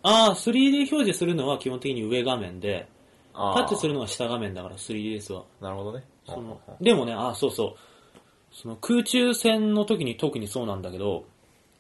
[0.03, 2.88] ああ、3D 表示するのは基本的に上画面で、
[3.34, 5.44] タタッチするのは下画面だから 3DS は。
[5.61, 6.05] なるほどね。
[6.26, 8.16] そのでもね、あ、そうそう。
[8.53, 11.24] その空中戦の時に特にそうなんだけど、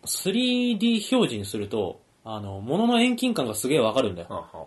[0.04, 4.28] 3D 表示にすると、あの、物の遠近感がすげえわかるんだよ。
[4.30, 4.66] はあは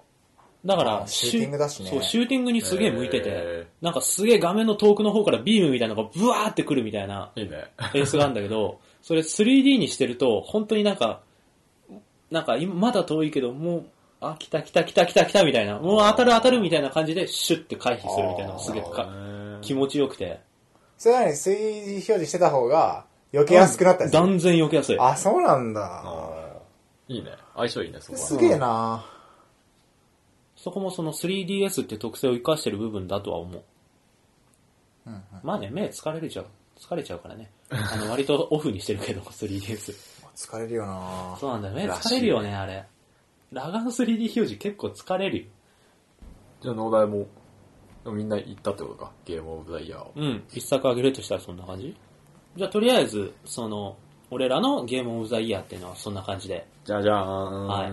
[0.66, 7.72] だから、あシューティングだしねそう、シューティングにすげえ向いてて、へなんかすげえ画面の遠くの方からビームみたいなのがブワーってくるみたいなあいいね。
[7.94, 11.22] 演出があるんだけど、それ 3D にしてると、本当になんか、
[12.32, 13.86] なんか今まだ遠いけど、もう、
[14.22, 19.10] あ、来た来た来た来た来たみたいな、もう当たる当たるみたいな感じでシュッて回避するみたいなのがすげえか
[19.62, 20.40] 気持ちよくて。
[20.98, 24.22] それなりに推示表示してた方が、避けやすくなったりする？
[24.22, 25.00] 断然避けやすい。
[25.00, 26.04] あ、そうなんだ。
[27.08, 27.32] いいね。
[27.56, 28.26] 相性いいね、そこは。
[28.26, 29.06] すげえな
[30.56, 33.64] そこもその 3DS って特性を生かしてる部分だとは思う。
[35.44, 36.46] まあね、目疲れるちゃう。
[36.80, 37.52] 疲れちゃうからね。
[37.70, 39.94] あの、割とオフにしてるけど、3DS。
[40.36, 41.76] 疲れるよなそうなんだよ。
[41.76, 42.86] 目疲れるよね、あれ。
[43.52, 45.46] ラガの 3D 表示結構疲れるよ。
[46.62, 47.28] じゃあ、農大も、
[48.04, 49.12] でもみんな行ったってことか？
[49.24, 50.12] ゲームオブザイヤーを。
[50.16, 50.44] うん。
[50.52, 51.96] 一作あげるとしたらそんな感じ？
[52.56, 53.98] じゃあ、とりあえず、その、
[54.30, 56.68] 俺らのゲームオブザイヤーっていうのはそんな感じで。
[56.84, 57.68] じゃじゃーん。
[57.68, 57.92] はい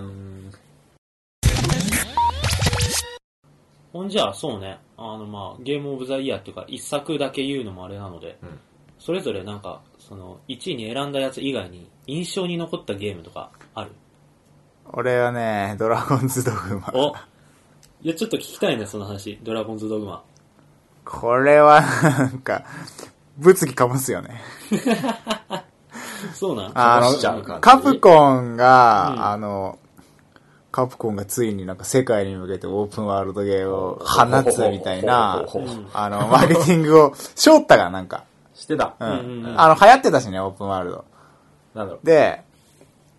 [3.93, 4.79] ほんじゃあ、そうね。
[4.97, 8.59] あの、まあ、ゲームオブザイヤーっていうか、一作だけ言うのもあれなので、うん
[8.99, 13.93] それぞれなんか、その、1位に選んだやつ以外に、印象に残ったゲームとかある？
[14.93, 16.91] 俺はね、ドラゴンズドグマ。
[16.95, 17.15] お
[18.03, 19.39] いや、ちょっと聞きたいね、その話。
[19.43, 20.25] ドラゴンズドグマ。
[21.05, 22.65] これは、なんか、
[23.39, 24.41] 物議かますよね。
[26.35, 26.73] そうなん？
[26.75, 27.27] あの、じ？
[27.61, 29.79] カプコンが、うんあの、
[30.73, 35.45] カプコンがついになんか世界に向けてオープンワールドゲーを放つみたいな
[35.93, 38.25] あの、マーケティングを、翔太がなんか、
[38.63, 38.95] してた。
[38.99, 39.61] ううんうんうんん。
[39.61, 41.05] あの、流行ってたしね、オープンワールド。
[41.75, 42.07] なんだろう。
[42.07, 42.43] で、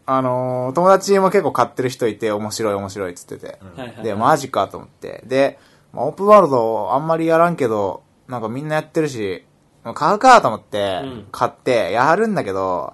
[0.05, 3.59] あのー友達も結構買ってる人いて、面白い面白いっつってて。
[4.03, 5.23] で、マジかと思って。
[5.25, 5.59] で、
[5.91, 9.45] まあオープンワールドあんまりやらんけど、なんかみんなやってるし、
[9.83, 12.93] まあ買うかと思ってうん、買って、やるんだけど、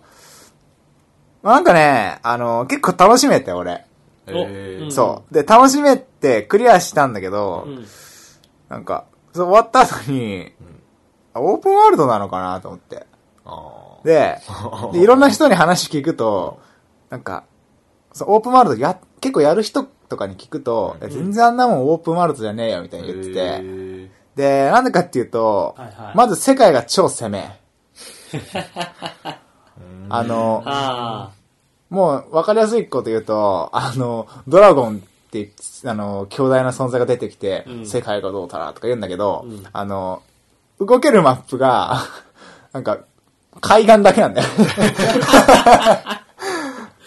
[1.44, 3.86] まあなんかね、あのー結構楽しめて、俺。
[4.92, 5.34] そう。
[5.34, 7.86] で、楽しめてクリアしたんだけど、うん。
[8.70, 10.69] なんか、そう終わった後に、あ
[11.40, 13.06] オープンワールドなのかなと思って。
[13.46, 14.38] あで、
[14.94, 16.60] でいろんな人に話聞くと、
[17.10, 17.44] なんか、
[18.14, 26.18] そうオープンワールドや、結構やる人とかに聞くと、いや全然あんなもんオープンワールドじゃねえよみたいーに言ってて、えで、なんでかっていうと、はいはい。
[26.18, 27.60] まず世界が超攻め。
[30.10, 31.32] あの、あ
[31.90, 35.00] もう分かりやすいこと言うと、あの、ドラゴンっ
[35.32, 35.52] て、
[35.86, 37.86] あの、強大な存在が出てきて、うん。
[37.86, 39.64] 世界がどうたらとか言うんだけど、うん。
[39.72, 40.22] あの、
[40.80, 42.02] 動けるマップが、
[42.74, 43.00] なんか、
[43.62, 44.48] 海岸だけなんだよ。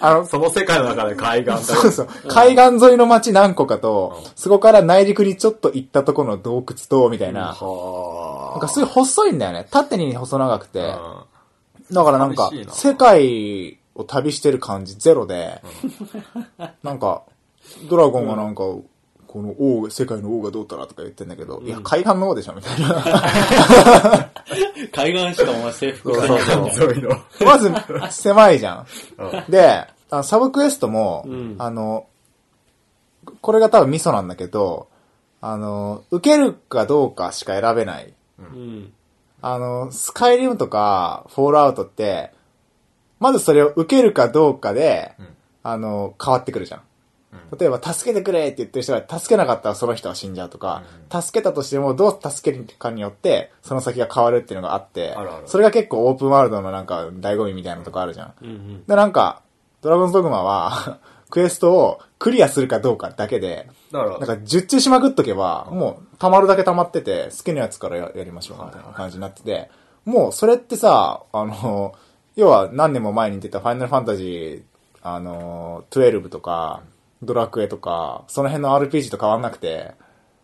[0.05, 2.09] あのー、その世界の中で海岸だそうそう。
[2.27, 7.55] 海岸沿いの街何個かと、そこから内陸にちょっと行ったところの洞窟と、みたいな。
[7.55, 9.69] はなんかすごい細いんだよね。
[9.71, 10.83] 縦に細長くて。
[10.83, 11.25] あ。
[11.93, 15.63] だからなんか世界を旅してる感じゼロで、
[16.83, 17.23] なんか、
[17.89, 18.65] ドラゴンがなんか、
[19.33, 23.03] この王が、世界の王がどうたらとか言ってんだけど、いや、海岸の王でしょみたいな。
[23.03, 24.31] あ。
[24.93, 27.17] 海岸しかお前制服そうそう着てないそうそういうの。
[27.47, 27.73] まず、
[28.11, 28.87] 狭いじゃん。
[29.17, 32.09] うんで、あのサブクエストも、うんあの、
[33.41, 34.89] これが多分ミソなんだけど、
[35.41, 38.13] あの、受けるかどうかしか選べない。
[38.39, 38.93] うん。
[39.41, 42.33] あの、スカイリムとか、フォールアウトって、
[43.19, 45.25] まずそれを受けるかどうかで、ん
[45.63, 46.83] あの、変わってくるじゃん。
[47.59, 50.83] 例えば、助けてくれって言ってる人が、助けなかったらその人は死んじゃうとか、
[51.23, 55.15] 助けたとしても、どう助けるかによって、その先が変わるっていうのがあって、
[55.47, 58.35] それが結構オープンワールドのなんか、醍醐味みたいなとこあるじゃん。
[58.87, 59.43] で、なんか、
[59.81, 60.99] ドラゴンズドグマは、
[61.31, 69.71] クエストをクリアするかどうかだけで、だから、なんか、十中しまくっとけば、もう、溜まるだけ溜まってて、好きなやつからややりましょう、みたいな感じになってて、
[70.05, 71.95] もう、それってさ、あの、
[72.37, 74.63] 要は何年も前に出たファイナルファンタジー、
[75.03, 76.83] あの、12とか、
[77.23, 79.93] ドラクエとか、その辺の RPG と変わんなくて、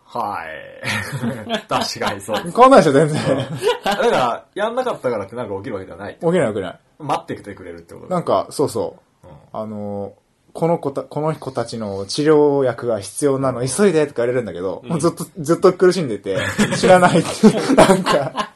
[0.05, 1.59] はい。
[1.69, 2.57] 確かにそうです。
[2.57, 3.47] 変わんないでしょ、全然。
[3.85, 6.15] だから、やんなかったからってなんか起きるわけではない。
[6.15, 6.79] 起きない起きない。
[6.99, 9.29] 待ってきてくれるってことなんか、そうそう。
[9.53, 10.15] あの、
[10.55, 16.39] この子た、この子たちの治療薬が必要なの、急いでとか言われるんだけど、もうずっと、ずっと苦しんでて、
[16.77, 17.29] 知らないって、
[17.77, 18.51] なんか、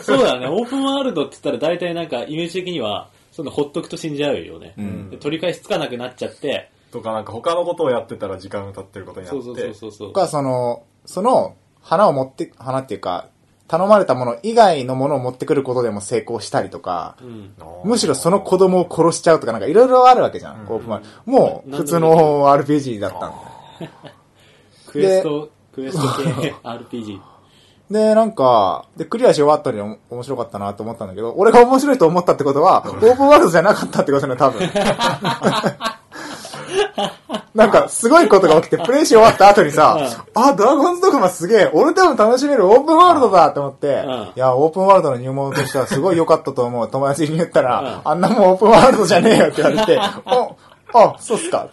[0.00, 4.74] そうだね、オープンワールドって言ったら大体なんかイメージ的には、そのほっとくと死んじゃうよね。
[4.80, 9.42] んで取り返しつかなくなっちゃって、とかなんか他のことをやってたら時間が経ってることになって。
[9.42, 10.12] そうそうそうそうそう。
[10.12, 13.26] が、その、その、花を持って、花っていうか、
[13.66, 17.54] 頼まれたもの以外のものを持ってくることでも成功したりとか、うん。
[17.84, 23.34] むしろその子供を殺しちゃうとかなんかいろいろあるわけじゃん、オープンワールドもう、普通の RPG だったんだ。
[24.86, 27.20] クエスト、クエスト系 RPG。
[27.90, 34.60] で、なんか、で、クリアし終わったのに面白かったなと思ったんだけど、俺が面白いと思ったってことは、オープンワールドじゃなかったってことね、多分。
[37.54, 39.96] なんか、すごいことが起きて、プレイし終わった後にさ、
[40.34, 46.88] あ、ドラゴンズドグマすげえ、俺でも楽しめるオープンワールドだと思って、うんいや、オープンワールドの入門としてはすごい良かったと思う。
[46.90, 50.56] 友達に言ったら、あんなもんオープンワールドじゃねえよって言われて、 お、
[50.98, 51.68] あ、そうっすか。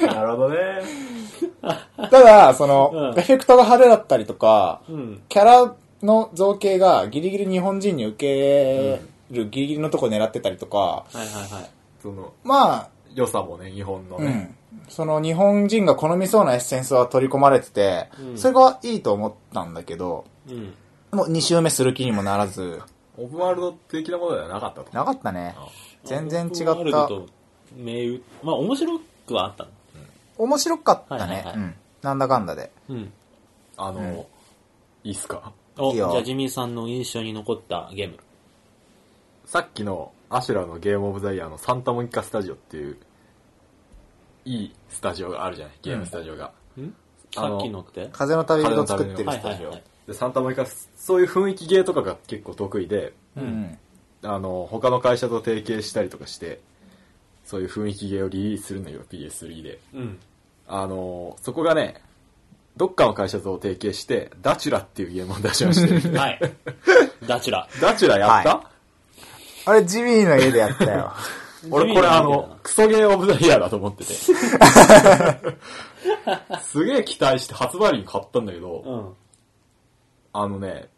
[0.00, 0.56] なるほどね。
[2.10, 5.22] ただ、その、うんエフェクトが派手だったりとか、うん。
[5.28, 9.00] キャラの造形がギリギリ日本人に受け
[9.30, 11.70] るギリギリのとこ狙ってたりとか、はいはいはい。
[12.02, 14.54] その、まあ、良さもね、日本のね。
[14.72, 14.82] うん。
[14.88, 20.74] その日本人が好みそうなエッセンスは取り込まれてて、うんそれがいいと思ったんだけど、うん。
[21.12, 22.80] もう2周目する気にもならず、
[23.18, 24.96] オープンワールド的なものではなかったと。
[24.96, 25.56] なかったね。
[26.04, 26.70] 全然違った。
[26.70, 27.26] ワールドと
[27.76, 29.70] 銘打まあ面白くはあったの。
[30.38, 31.20] 面白かったね。
[31.20, 31.74] はいはいはいうん。
[32.02, 32.70] なんだかんだで。
[32.88, 33.12] うん。
[33.76, 34.24] あの、うん
[35.02, 35.52] いいっすか？
[35.78, 38.18] お、いいよじゃあジミーさんの印象に残ったゲーム。
[39.46, 42.96] さっきのアシュラのゲームオブザイヤーのサンタモニカスタジオっていう、
[44.44, 46.52] いいスタジオがあるじゃないゲームスタジオが。
[46.78, 46.94] ん？
[47.36, 48.08] あのさっきのって？
[48.12, 49.66] 風の旅人作ってるはいスタジオ。
[49.66, 49.82] はいはい。
[50.06, 53.78] で、サンタモニカス、そういう雰囲気ゲーとかが結構得意で、うん。
[54.22, 56.60] あの、他の会社と提携したりとかして、
[57.44, 59.80] そういう雰囲気ゲーをリリースするんだけど、PS3 で。
[59.94, 60.18] うん。
[60.68, 62.02] あの、そこがね、
[62.76, 66.40] どっかの会社と提携して、ダチュラっていうゲームを出しまして、はい。
[67.26, 67.68] ダチュラ。
[67.80, 68.70] ダチュラやった、は
[69.66, 71.12] あれ、ジミーの家でやったよ。
[71.70, 74.14] 俺これあの、クソゲーオブザイヤーだと思ってて。
[76.62, 79.14] すげえ期待して発売日に買ったんだけど、うん。
[80.32, 80.88] あのね、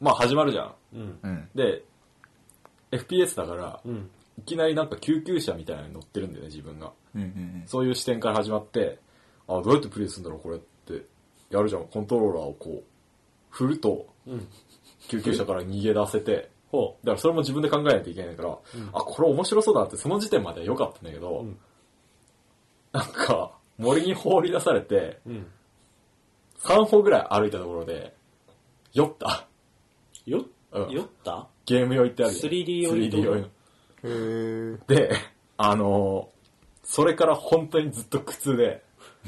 [0.00, 0.74] まあ始まるじゃん。
[0.94, 1.18] うん。
[1.22, 1.48] うん。
[1.54, 1.82] で、
[2.90, 4.10] FPS だから、うん。
[4.38, 6.92] いきなりなんか救急車みたいなのに乗ってるんだよね、自分が。
[7.14, 8.98] うんうんそういう視点から始まって、
[9.48, 11.06] あ、どうやってプレイするんだろう、これって。
[11.50, 11.86] やるじゃん。
[11.86, 12.84] コントローラーをこう、
[13.50, 14.48] 振ると、うん。
[15.08, 18.50] 救急車から逃げ出せて、ほだからそれも自分で考えないといけないから、
[18.92, 21.58] あ、これ面白そうだなってその時点までは良かったんだけど、うん
[22.92, 25.30] なんか、森に放り出されて、う。
[25.30, 25.46] うん。
[26.60, 28.14] 3歩ぐらい歩いたところで、
[28.92, 29.48] 酔った。
[30.26, 31.48] よ、うん酔った？
[31.66, 33.48] ゲーム用意ってあるじゃん 3D 用意 3D 用意の。
[34.04, 34.74] うん。
[34.74, 35.10] へで、
[35.56, 36.34] あのー
[36.86, 38.84] それから本当にずっと苦痛で、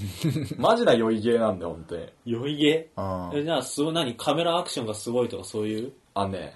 [0.58, 2.06] マジな酔いゲーなんだよ、本当に。
[2.26, 3.42] 酔いゲー？
[3.44, 4.14] じゃあ、そう何？
[4.14, 5.92] カメラアクションがすごいとかそういう？
[6.14, 6.54] あのね、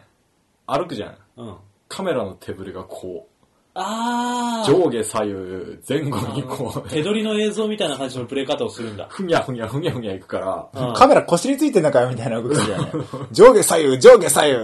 [0.78, 1.16] 歩くじゃん。
[1.36, 1.54] うん。
[1.88, 3.26] カメラの手ぶれがこ
[3.74, 9.06] あう、上下左右、前後にこう、手取りの映像みたいな感じのプレイ方をするんだ。
[9.10, 12.90] ふにゃふにゃふにゃふにゃいくから、うんカメラこすりついてんのかよみたいな動きするよね。
[13.32, 14.58] 上下左右、上下左右。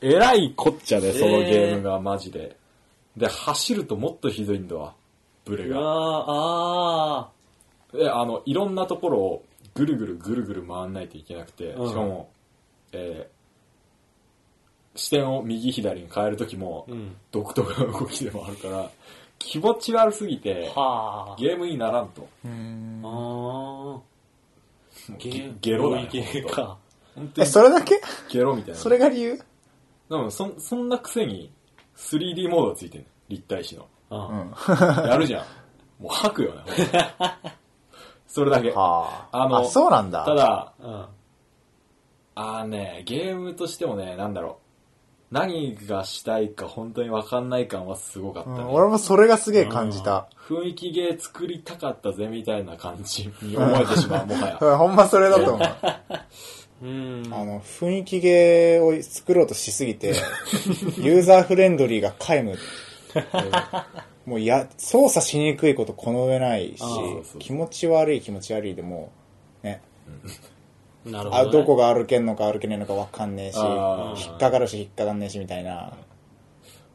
[0.02, 2.56] えらいこっちゃで、そのえーゲームがマジで。
[3.16, 4.94] で、走るともっとひどいんだわ、
[5.44, 5.78] ブレうが。
[5.82, 7.28] あ
[7.92, 9.44] で、あの、いろんなところを
[9.74, 12.30] ぐるぐるぐるぐる回んないといけなくて、うんしかも、
[12.92, 13.39] えー
[15.00, 16.86] 視点を右左に変えるときも。
[17.32, 18.90] 独特な動きでもあるから、
[19.38, 21.36] 気持ち悪すぎて、はあ。
[21.40, 22.28] ゲームにならんと。
[22.44, 23.00] うん。
[25.16, 26.76] ゲーゲロだよゲーか。
[27.38, 27.98] え、それだけ？
[28.30, 28.78] ゲロみたいな。
[28.78, 29.38] それが理由？
[30.10, 31.50] でもそ、そんなくせに
[31.96, 33.86] 3D モードがついてる立体視の。
[34.10, 34.54] うん。
[35.08, 35.44] やるじゃん。
[36.02, 36.62] もう吐くよね。
[38.28, 38.70] それだけ。
[38.70, 39.44] はあ。
[39.44, 40.26] あのあ、そうなんだ。
[40.26, 41.06] ただ、うん。
[42.34, 44.59] あーね、ゲームとしてもね、なんだろう。
[45.30, 48.56] 何がしたいか本当にわかんない感はすごかったね。
[48.56, 50.28] うん俺もそれがすげえ感じた。
[50.48, 54.58] 雰囲気ゲー作りたかったぜみたいな感じに思えてしまう、もはや。
[54.60, 55.68] う んほんまそれだと思う。
[56.82, 57.22] うん。
[57.30, 60.14] あの、雰囲気ゲーを作ろうとしすぎて、
[60.98, 62.56] ユーザーフレンドリーが皆無。
[64.26, 69.12] もうや、操作しにくいことこの上ないしそうそう、気持ち悪い気持ち悪いでも
[69.62, 70.10] う、ね、あ
[71.04, 71.52] なるほど、ね。
[71.52, 75.92] どこが歩けんのか歩けねえのかわかんねえし、引っかかるし引っかかんねえしみたいな。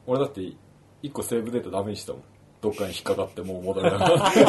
[0.08, 0.42] 俺だって、
[1.02, 2.22] 一個セーブデータダメにしたもん。
[2.62, 4.40] どっかに引っかかってもう戻れなくなって。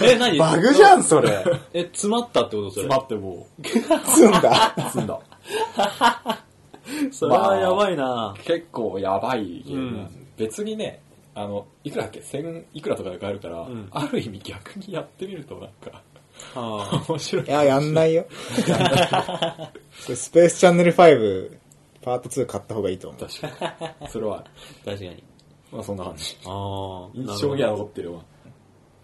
[0.12, 0.38] え、何？
[0.38, 1.44] バグじゃん、それ。
[1.74, 2.70] え、詰まったってこと？
[2.70, 2.88] それ。
[2.88, 4.74] 詰まっても積んだ。
[4.76, 5.20] う、済んだ。
[7.12, 11.00] それはやばいな結構やばいゲームなん別にね、
[11.34, 12.20] あの、いくらだっけ？
[12.22, 16.02] 千いくらとかで買えるから、んある意味逆にやってみるとなんか、
[16.54, 17.48] は面白いい。
[17.50, 18.26] や、やんないよ。
[20.14, 21.58] スペースチャンネル5、
[22.02, 23.20] パート2買った方がいいと思う。
[23.26, 24.08] 確かに。
[24.08, 24.44] それは、あ、
[24.84, 25.22] 確かに。
[25.72, 26.36] まあそんな感じ。
[26.44, 27.08] ああ。
[27.14, 28.20] 印象には残ってるわ。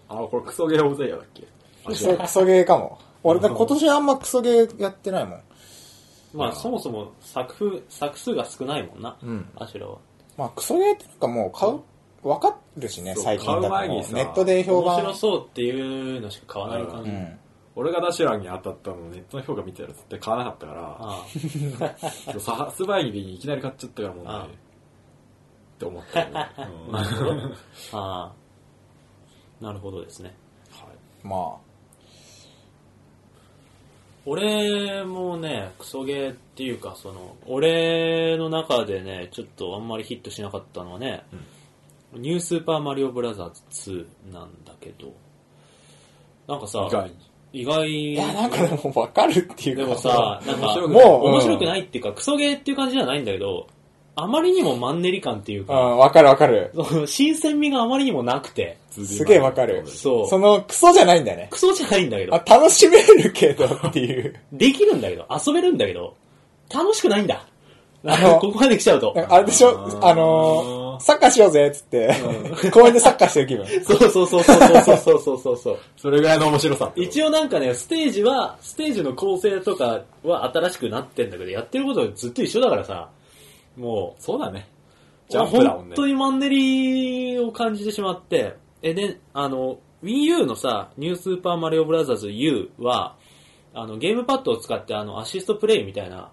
[0.08, 1.44] あ、これクソゲーオブザイヤーだっけ？
[1.84, 2.98] あそう、クソゲーかも。
[3.24, 5.40] 俺、だから今年あんまクソゲーやってないもん。
[6.34, 9.16] まあ、そもそも作風、作数が少ないもんな。
[9.22, 9.98] うんアシュラは。
[10.36, 11.80] まあ、クソゲーってなんかもう買う、
[12.22, 14.96] わかるしね、最近だと買う前にネットで評判。
[14.96, 17.10] 面白そうっていうのしか買わない感じ。
[17.10, 17.38] うん。
[17.74, 24.48] 俺がダシュランに当たったのネットの評価見てたら絶対買わなかったから、あさ発売日にいきなり買っちゃったからもうねああ、っ
[25.78, 26.48] て思ったよね。
[26.88, 27.02] うんあ。
[27.02, 27.32] なるほど。
[27.98, 28.32] ああ。
[29.64, 30.34] なるほどですね。
[30.70, 31.56] はいま
[34.24, 41.24] 俺もね、クソゲーっていうか、その、俺の中でね、ちょっとあんまりヒットしなかったのはね、
[42.14, 45.12] ニュースーパーマリオブラザーズ2なんだけど、
[46.46, 47.16] なんかさ、意外に。
[47.54, 49.82] 意外いや、なんかでもわかるっていうか。
[49.82, 53.66] でもさ、なんか、もう面白くないっていうか、クソゲーっていう感じじゃないんだけど、
[54.14, 56.72] あまりにもマンネリ感っていううん、か、わかるわかる。
[57.06, 60.28] 新鮮味があまりにもなくて、すげえわかるそう。
[60.28, 61.48] その、クソじゃないんだよね。
[61.50, 64.34] クソじゃないんだけどあ、、楽しめるけどっていう。
[64.52, 66.14] できるんだけど、遊べるんだけど、
[66.72, 67.46] 楽しくないんだ。
[68.04, 69.14] あの ここまで来ちゃうと。
[69.28, 69.98] あれでしょ？
[70.02, 72.12] あのー、サッカーしようぜっつって、
[72.72, 73.66] 公園でサッカーしてる気分。
[73.84, 75.78] そうそうそうそうそうそうそうそうそう。
[75.96, 76.92] それぐらいの面白さ。
[76.96, 83.08] 一応なんかね、ステージは、ステージの構成とかは新しくなってんだけど、やってることはずっと一緒だからさ、
[83.76, 84.68] もう、そうだね。
[85.28, 85.94] ジャンプだもんね。
[85.94, 93.14] 本当にマンネリを感じてしまって、え、で、あの、Wii U のさ、ニュースーパーマリオブラザーズ U は、
[93.74, 96.28] あの、ゲームパッドを使ってあの、アシストプレイみたいな、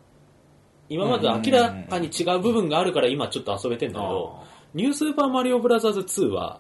[0.89, 4.39] 今までと明らかに違う部分があるから今ちょっと遊べてんだけど、
[4.73, 6.59] ニュースーパーマリオブラザーズ2は、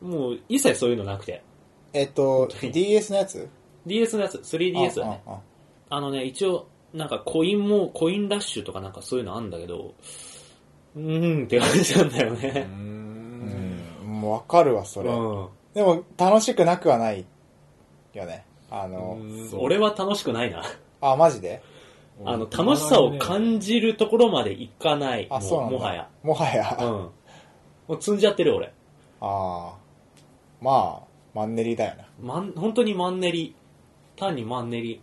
[0.00, 1.42] もう一切そういうのなくて、
[1.92, 3.48] えっと、DS のやつ
[3.86, 5.22] ？DS のやつ、3DS だね。
[5.26, 5.40] あああ
[5.90, 9.94] あのね、一応、なんかコインも、コインラッシュとかなんかそういうのあんだけど、
[10.96, 12.68] うーんって感じなんだようね。
[12.70, 13.82] ん。
[14.04, 15.10] うん、もうわかるわ、それ。
[15.10, 15.48] うん。
[15.72, 17.24] でも、楽しくなくはない
[18.12, 18.44] よね。
[18.70, 19.18] あの、
[19.58, 20.62] 俺は楽しくないな。
[21.00, 21.62] あ、マジで？
[22.24, 25.26] あの、楽しさを感じるところまでいかない。
[25.30, 25.70] あ、もそうな。
[25.70, 26.08] もはや。
[26.22, 26.76] もはや。
[26.80, 26.88] うん。
[26.88, 27.12] も
[27.88, 28.72] う積んじゃってる俺。
[29.20, 29.76] ああ。
[30.60, 32.04] まあ、マンネリだよな。
[32.20, 33.54] まん、本当にマンネリ。
[34.16, 35.00] 単にマンネリ。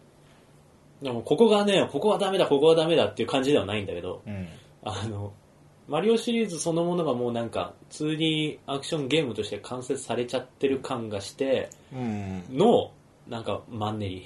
[1.01, 4.47] でも、ここがね、ここはダメだ、ここはダメだっていう感じではないんだけど、うん。
[4.83, 5.33] あの、
[5.87, 12.43] マリオシリーズそのものがもうなんか 2D アクションゲームとして完成されちゃってる感がしてうん。
[12.51, 12.91] の、
[13.27, 14.25] なんかマンネリ。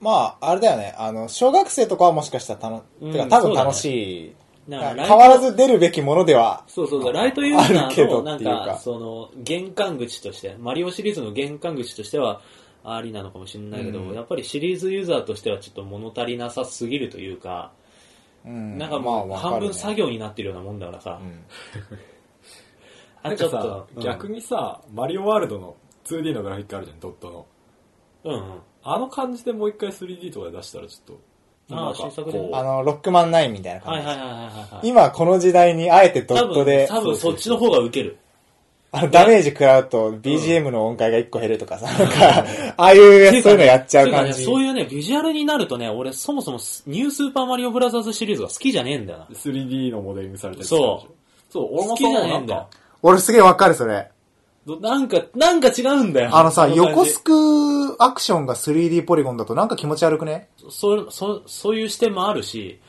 [0.00, 0.94] まあ、あれだよね。
[0.98, 3.84] あの、小学生とかはもしかしたら楽、うんてか多分楽し
[4.26, 4.34] い。
[4.68, 6.64] だからライト変わらず出るべきものでは。
[6.66, 12.40] そうそうそう、ライトユーザあるけどーの、なんっていうかか、その、玄関口として、マリオシリーズの玄関口としては、
[12.84, 17.72] ありなのかもしれないけど、うんやっぱりシリーズユーザーとしてはちょっと物足りなさすぎるというか、
[18.44, 18.76] うん。
[18.76, 19.94] なんかもうまあ半分作。
[19.94, 21.42] 業になってるようなもんだからさる、ね
[23.22, 27.46] あなんかさちょっと、、うん逆にさ、マリオワールドの 2D のグラフィックあるじゃん、ドットの。
[28.24, 28.60] うんうん。
[28.84, 31.20] あの感じでもう一回 3D とかで出したらちょっと、
[31.70, 34.06] あーなんか新作であの、ロックマン9みたいな感じ。
[34.06, 34.88] はいはいはいはいはい。
[34.88, 38.18] 今この時代にあえてド多分、ットで、多分そっちの方がウケる。
[38.96, 42.44] あのダメージ食らうと BGM の音階が1個減るとかさ、なんか、
[42.76, 44.44] ああいうそういうのやっちゃう感じ。
[44.44, 49.26] そういうね、ビジュアルになるとね、俺そもそもニュースーパーマリオブラザーズシリーズが好きじゃねえんだよな。
[49.34, 51.12] 3D のモデリングされてるそう。
[51.52, 52.76] そう、俺好きもそうじゃねえんだよなんか。。
[53.02, 54.10] 俺すげえわかる、それ。
[54.66, 56.30] どなんか、なんか違うんだよ。
[56.34, 57.32] あのさ、横スク
[57.98, 60.48] アクションが 3D ポリゴンだとなんか気持ち悪くね？
[60.70, 62.80] そう、そう、そういう視点もあるし、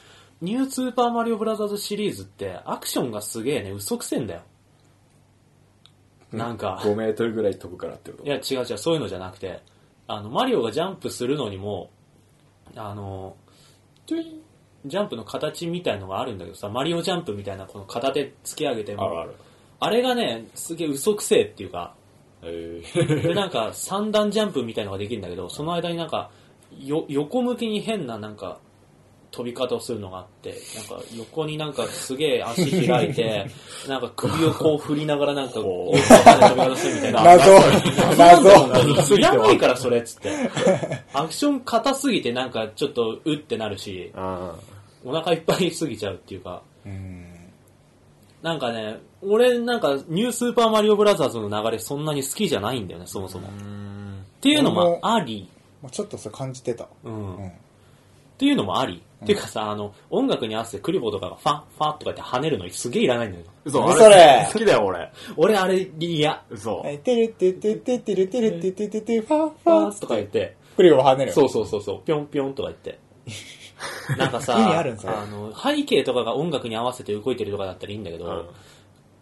[0.41, 4.41] ニュースーパーマリオブラザーズシリーズって、アクションがすげえね、嘘くせえんだよ。
[6.31, 8.23] なんか、5メートルぐらい飛ぶからってこと？
[8.25, 9.61] いや違う違う、そういうのじゃなくて、
[10.07, 11.89] あの、マリオがジャンプするのにも、
[12.75, 13.35] あの、
[14.05, 19.35] ジャンプの形みたいのがあるんだけどさ、マリオジャンプみたいなこの片手突き上げても、あるある。
[19.79, 21.93] あれがね、すげえ嘘くせえっていうか、
[22.43, 22.81] え
[23.23, 26.29] で、なんか、三段ジャンプみたいのができるんだけど、その間になんか、
[26.79, 28.59] よ、横向きに変ななんか、
[29.31, 33.47] 飛び方をするのがあって、なんか、横になんかすげえ足開いて、
[33.89, 37.23] なんか首をこう振りながらなんか、よくわかんない飛び方するみたいな。
[37.23, 37.51] 謎、
[38.17, 38.67] 謎。
[38.67, 39.15] 謎。
[39.15, 40.29] いらないからそれっつって。
[41.13, 44.55] アクション硬すぎてなんかちょっとうってなるし、あ
[45.03, 47.24] お腹いっぱいすぎちゃうっていうか、うん
[48.45, 53.47] なんかね、俺なんかニュースーパーマリオブラザーズの流れそんなに好きじゃないんだよね、そもそも。
[53.47, 54.23] っうん。
[54.39, 55.49] ていうのもあり、
[55.91, 56.87] ちょっとそれ感じてた。
[57.03, 57.37] うん。
[57.37, 57.51] うんっ
[58.37, 59.01] ていうのもあり。
[59.23, 63.45] っていうかさ、あの、音楽に合わせてクリボーとかがファッファッとか言って跳ねるのすげえいらないんだよ。
[63.63, 65.11] 嘘、何あそれ好きだよ、俺。
[65.37, 66.43] 俺あれ嫌。
[66.51, 66.79] 嘘。
[66.79, 71.31] はいてるててててるてるててててファーフファァーーとか言って、クリゴ跳ねる。
[71.31, 72.99] そうそうそうそう、ぴょんぴょんとか言って。
[74.17, 78.49] なんかさ、意味ああの、背景とかが音楽に合わせて動いてるとかだったらいいんだけど、うん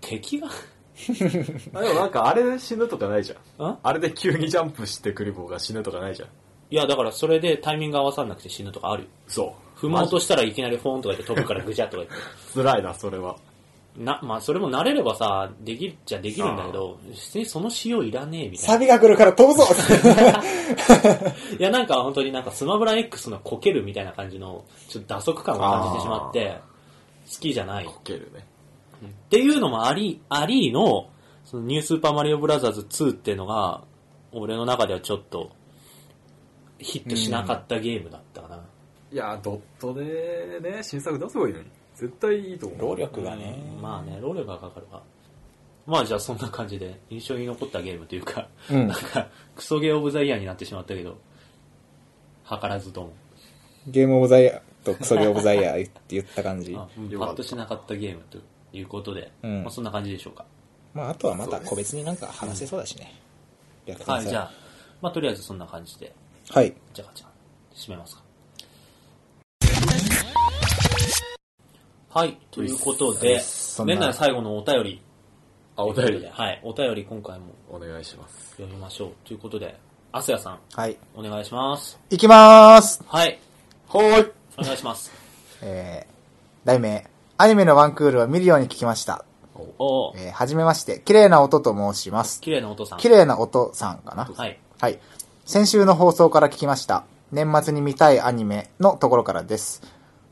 [0.04, 0.50] 敵が、
[1.74, 3.68] あでもなんかあれで死ぬとかないじゃん。
[3.68, 6.30] んあれで急にジャンプしてクリボーが死ぬとかないじゃん。
[6.70, 9.10] いや、だからそれでタイミング合わさんなくて死ぬとかあるよ。
[9.28, 9.80] そう。
[9.80, 12.24] 踏もうとしたらいきなりフォーンとか言って飛ぶからぐちゃっとか言って。
[12.54, 13.36] 辛いな、それは。
[13.98, 18.74] な、まあそれも慣れればさ、できるっちゃできるんだけど、別にその仕様いらねえみたいな。
[18.74, 19.66] サビが来るから飛ぶぞ
[21.60, 26.60] いや、なんか本当になんかスマブラ X のこけるみたいな感じの、ちょっと打足感を感じてしまって、
[27.32, 27.86] 好きじゃない。
[27.86, 28.48] こけるね。
[29.06, 31.10] っていうのもあり、ありの、
[31.46, 33.84] そのニュースーパーマリオブラザーズ2っていうのが、
[34.32, 35.52] 俺の中ではちょっと、
[36.80, 38.60] ヒットしなかったゲームだったかな。
[39.12, 41.66] いや、ドットでね、新作出せばいいのに。
[41.96, 42.82] 絶対いいと思う。
[42.82, 43.56] 労力がね。
[43.82, 45.02] まあね、労力がかかるわ。
[45.86, 51.18] まあじゃあそんな感じで、印象に残ったゲームというか、うんなんか、クソゲーオブザイヤーになってしまったけど、
[52.48, 53.14] 図らずとも。
[53.88, 56.74] ゲームオブザイヤーとクソゲーオブザイヤーって言った感じ。
[56.78, 58.38] あうんパッとしなかったゲームと
[58.72, 60.46] いうことで、うんまあそんな感じでしょうか。
[60.94, 63.20] まあ、あとはまた個別になんか話せそうだしね。
[63.86, 64.52] 逆転はい、さじゃあ、
[65.02, 66.14] まあとりあえずそんな感じで、
[66.50, 66.74] はい。
[66.94, 67.32] じゃあじゃあ、
[67.74, 68.23] 締めますか。
[72.14, 75.02] はい、ということで、そんな年内最後のお便り。
[75.76, 76.28] あ、お便り。
[76.32, 78.52] はい、お便り今回もお願いします。
[78.52, 79.12] 読みましょう。
[79.26, 79.80] ということで、
[80.12, 80.96] アスヤさん、はい。
[81.16, 82.00] お願いします。
[82.12, 83.40] いきまーすはい、
[83.88, 84.32] はーい。
[84.60, 85.12] お願いします。
[85.64, 87.10] えー、題名、
[87.40, 89.26] アニメのワンクールを見るように聞きました。
[89.80, 92.42] おー、えー、はじめまして、綺麗な音と申します。
[92.42, 93.00] 綺麗なお父さん。
[93.00, 94.30] 綺麗な音さんかな。
[94.32, 94.60] はい。
[94.80, 95.00] はい。
[95.46, 97.06] 先週の放送から聞きました。
[97.32, 99.82] 年末に見たいアニメのところからです。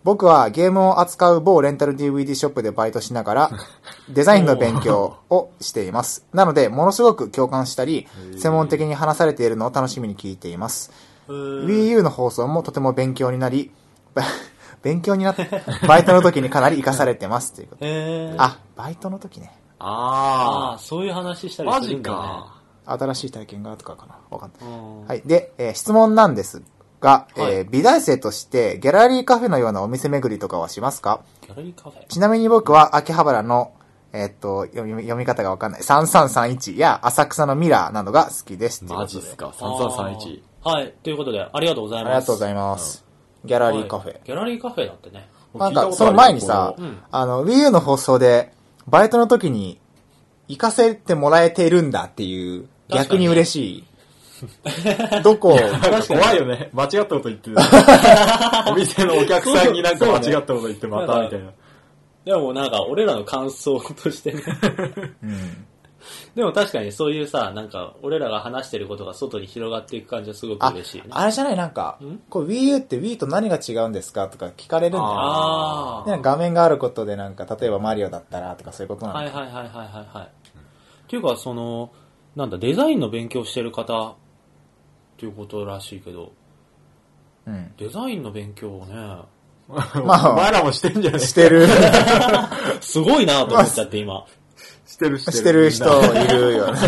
[0.04, 3.52] 僕はゲームを扱う某レンタル DVD ショップでバイトしながら、
[4.10, 6.26] デザインの勉強をしています。
[6.34, 10.91] なので、ものすごく共感したり、専門的に話されているのを楽しみに聞いています。
[11.28, 13.72] Wii U の放送もとても勉強になり、
[14.16, 14.24] ば
[14.82, 15.47] 勉強になって、
[15.88, 17.54] バイトの時にかなり活かされてます。
[17.54, 19.56] ということでえー、あ、バイトの時ね。
[19.78, 21.66] ああ、あそういう話したー。
[21.68, 22.18] マジりするんだ、ね。
[22.18, 22.62] か。
[22.86, 24.70] 新しい体験がとかかなわかんない。
[24.70, 25.22] うんはい。
[25.26, 26.64] で、えー質問なんです
[27.02, 31.22] が、はいえー美大生としてギャラリーカフェのようなお店巡りとかはしますか？
[31.41, 32.08] ギャラリーカフェ？
[32.08, 33.74] ちなみに僕は秋葉原の、
[34.14, 35.82] えーっと読み、読み方がわかんない。
[35.82, 38.86] 3331や浅草のミラーなどが好きです。
[38.86, 40.41] マジっすか？3331。
[40.64, 42.14] あーはい、ということで、ありがとうございます。
[42.14, 43.04] ありがとうございます。
[43.45, 44.12] ギャラリーカフェ。
[44.12, 45.28] はいギャラリーカフェだってね。
[45.56, 48.54] なんか、その前にさ、うんあの、Wii U の放送で、
[48.88, 49.80] バイトの時に
[50.47, 53.84] 行かせてもらえてるんだっていう、逆に嬉しい。
[55.24, 55.58] どこ？
[56.08, 56.70] 怖いよね。
[56.74, 57.58] 間違ったこと言ってる。
[58.68, 61.52] お店のお客さんになんか間違ったこと言ってまたみたいな。
[62.26, 64.42] でもなんか、俺らの感想としてね。
[65.24, 65.66] うん。
[66.36, 71.10] でも確かにそういうさ、なんか、俺らが話してることが外に広がっていく感じはすごくあ嬉しいよね。
[71.14, 71.56] あれじゃない？
[71.58, 75.06] なんかん、こう Wii U って Wii と何が違うんですかとか聞かれるんだよ。
[75.08, 79.22] あね画面があることでなんか、例えばマリオだったらとかそういうことなあ。
[79.24, 80.26] のはいはいはいはいはいはい。
[80.26, 80.28] っ
[81.08, 81.92] ていうか、その、
[82.36, 84.16] なんだ、デザインの勉強してる方
[85.22, 86.32] っていうことらしいけど、
[87.45, 87.72] うん。
[87.78, 88.95] デザインの勉強をね、
[89.69, 91.67] まあお前らもしてんじゃねしてる、
[92.82, 94.26] すごいなと思っちゃって今。
[94.88, 95.38] してるしてる。
[95.38, 96.80] してる人いるよね。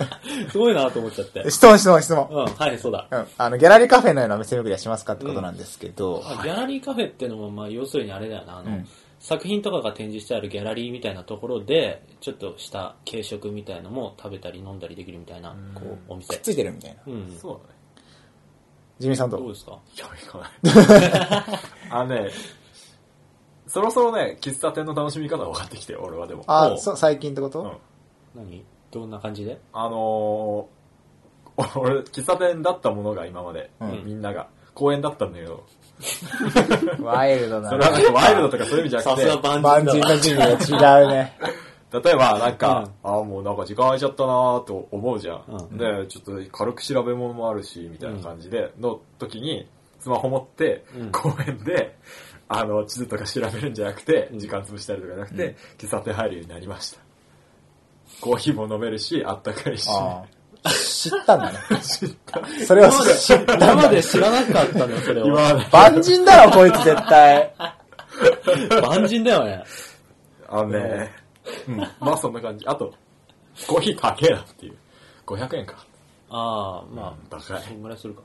[0.50, 1.50] すごいなと思っちゃって。
[1.50, 2.26] 質問質問質問。
[2.30, 3.06] うん、はい、そうだ。
[3.10, 3.26] うん。
[3.36, 8.88] あの、ギャラリーカフェのような店巡りはしますかってことなんですけど、まあギャラリーカフェってのも、まあ、要するにあれだよな、あの、うん
[9.22, 16.40] 作品とかが展示してあるギャラリーみたいなところで、ちょっとした軽食みたいのも食べたり飲んだりできるみたいな、こう、お店くっ。
[16.42, 17.00] ついてるみたいな。
[17.06, 17.38] うん。
[17.40, 17.71] そうだね。
[19.02, 19.36] ジミーさんと。
[19.36, 19.78] どうですか？
[19.96, 21.58] いや、行かない。
[21.90, 22.30] あのね、
[23.66, 26.44] そろそろね、喫茶店の楽しみ方が分かってきて、俺はでも。
[26.46, 28.44] あお、そう、最近ってこと、うん。
[28.44, 28.64] 何？
[28.90, 29.58] どんな感じで？
[29.72, 34.02] あのー、 俺、喫茶店だったものが今まで、うん。
[34.04, 35.64] みんなが、公園だったんだけど、
[37.00, 37.70] ワイルドな。
[37.70, 41.38] それはなんかワイルドとかそういう意味じゃなくて、万万人のジミーが違うね。
[41.92, 45.44] 例えばなんか、ああ、もうなんか時間空いちゃったなーと思うじゃん。
[45.48, 49.68] うんで、ちょっと軽く調べ物もあるし、みたいな感じで、の時に、
[50.00, 51.96] スマホ持って、うん公園で、
[52.48, 57.00] あの、地図とか調べるんじゃなくて、うん時間潰したりとかじゃなくて、喫茶店入るようになりました。
[58.20, 59.88] コーヒーも飲めるし、あったかいし。
[60.70, 61.58] 知ったんだね。
[62.64, 65.26] それを知ったんだ今まで知らなかったのよ、それは。
[65.26, 67.54] 今まで、 万人だろ、こいつ絶対。
[68.80, 69.64] 万人だよね。
[70.48, 71.21] あのね、
[71.68, 72.66] うん、まあそんな感じ。
[72.66, 72.92] あと、
[73.66, 74.76] コーヒー高えなっていう。
[75.26, 75.86] 500円か。
[76.30, 78.22] ああ、まあ、高いそんぐらいするか。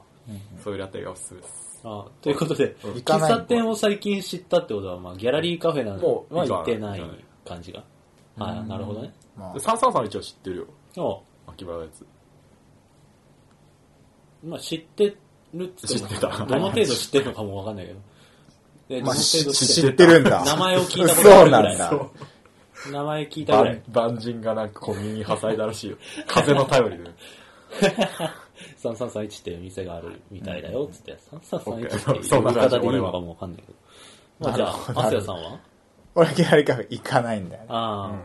[0.64, 1.82] そういうラテがおすすめです。
[1.84, 7.84] ああということで、喫行かない茶店を最近知ったってことは、まあ、ギャラリーカフェなのはもう行かない行ってない感じが。
[8.40, 9.14] ああ、なるほどね。
[9.36, 10.66] まで333一応知ってるよ。
[10.98, 12.06] お秋葉のやつ。
[14.44, 15.16] まあ、知って
[15.54, 18.00] るっつっても知ってたどの程度知ってるのかもわかんないけど。
[18.88, 20.44] で知ってるんだ。
[20.46, 21.78] 名前を聞いたことあるぐらい。
[21.78, 22.10] そうなんだ。
[22.92, 24.08] 名前聞いたぐらい万。
[24.08, 25.98] 万人がなんかこう耳に挟いだらしいよ。
[26.28, 27.04] 風の頼りで。
[28.82, 31.18] 3331っていう店があるみたいだよ、つって。
[31.42, 33.78] 3331って言い方でいいのかもわかんないけど。
[34.40, 35.60] まあじゃあ、アスヤさんは？
[36.16, 37.68] 俺ギャラリーカフェ行かないんだよね。
[37.70, 38.20] あ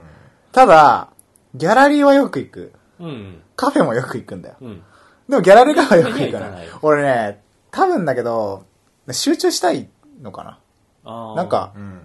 [0.53, 1.09] ただ、
[1.55, 2.73] ギャラリーはよく行く。
[2.99, 3.43] あ、うん。
[3.57, 4.57] カフェもよく行くんだよ。
[4.61, 4.83] うん。
[5.29, 6.71] でもギャラリーカフェよく行かないい。
[6.81, 8.65] 俺ね、多分だけど、
[9.11, 9.89] 集中したい
[10.23, 10.59] のかな。
[11.05, 11.37] ああ。
[11.37, 12.01] なんかう、ん。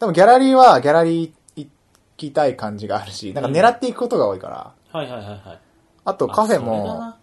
[0.00, 1.30] でもギャラリーはギャラリー行
[2.16, 4.72] きたい感じがあるし、なんか狙っていくことが多いから。
[4.92, 5.60] はいはいはいはい。
[6.04, 7.18] あとカフェあそれだも、な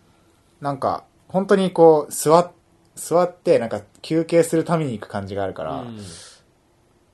[0.61, 2.51] なんか、本当にこう、座っ、
[2.95, 5.99] 座って、なんか休憩するために行く感じがあるから、うん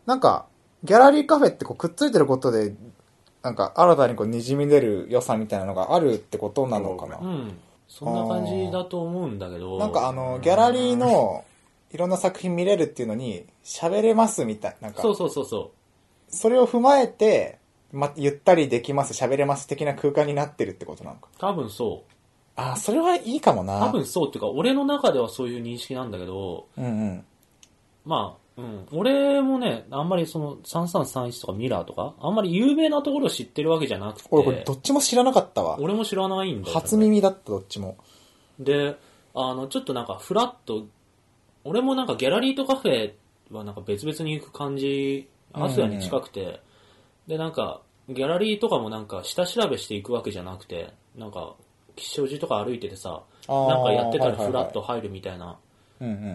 [0.05, 0.47] なんか、
[0.83, 2.73] ギャラリーカフェってこうくっついてることで、
[3.43, 7.17] なんか新たにこう滲み出る良さみたいなのがあるってことなのかな。
[7.17, 7.59] うん。
[7.87, 9.77] そんな感じだと思うんだけど。
[9.77, 11.45] なんかあの、ギャラリーの
[11.91, 14.87] いろんな作品見れるっていうのに喋れますみたいな。
[14.87, 15.71] なんか、そうそうそうそ
[16.29, 17.58] それを踏まえて、
[17.91, 21.29] ま、ゆったりできます、喋れます的な空間になってるってことなのか。
[21.33, 21.39] う。
[21.39, 22.11] 多分そう。
[22.55, 23.79] あー、それはいいかもな。
[23.79, 27.25] 多分そうっていうか、俺の中ではそういう認識なんだけど、うんうん。
[28.05, 28.87] まあ、うん。
[28.91, 35.77] 俺もね、あんまりその3331とかミラーとか、あんまり有名なところを知ってるわけじゃなくて、俺これどっちも知らなかったわ。
[35.79, 36.73] 俺も知らないんだよ。
[36.73, 37.97] 初耳だった、どっちも。
[38.59, 38.97] で、
[39.33, 40.85] あの、ちょっとなんかフラッと、
[41.63, 43.13] 俺もなんかギャラリーとカフェ
[43.51, 46.61] はなんか別々に行く感じ、アスヤに近くて、
[47.29, 51.53] で、なんか、ギャラリーとかもなんか下調べしていくわけじゃなくて、なんか、
[51.95, 55.59] 吉祥寺とか歩いててさ、なんかやってたらはいはいはいフラッと入るみたいな。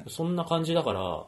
[0.07, 1.24] そんな感じだから、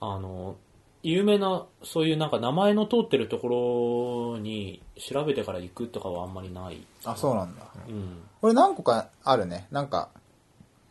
[0.00, 0.56] あの、
[1.04, 6.84] 有名な、そういうなんか名前の通ってるところに調べてから行くとかはあんまりない。
[7.04, 7.62] あ、そうなんだ。
[7.88, 8.22] うん。
[8.42, 9.68] 俺何個かあるね。
[9.70, 10.08] なんか、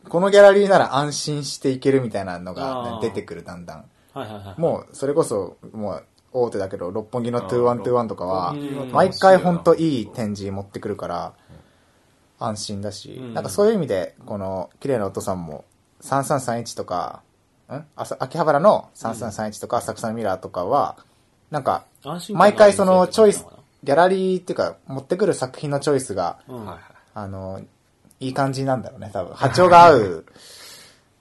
[0.08, 3.84] このギャラリーなら安心していけるみたいなのが、出てくる、だんだん。
[4.14, 4.60] はいはいはい。
[4.60, 11.32] もう、それこそ、もう、大手だけど、六本木の2121とかはうん、毎回ほんといい展示持ってくるから、
[12.38, 15.64] 安心だし、うんなんかそういう意味で、この、綺麗なお父さんも、
[16.02, 17.22] 3331とか、
[17.68, 17.84] ん？
[17.96, 20.96] 秋葉原の3331とか、浅草のミラーとかは、
[21.50, 21.84] なんか、
[22.32, 23.44] 毎回そのチョイス
[23.82, 26.38] ギャラリーっていうか、持ってくる作品のチョイスが。
[27.12, 27.60] あの、
[28.20, 29.34] いい感じなんだろうね、多分。
[29.34, 30.26] 波長が合う、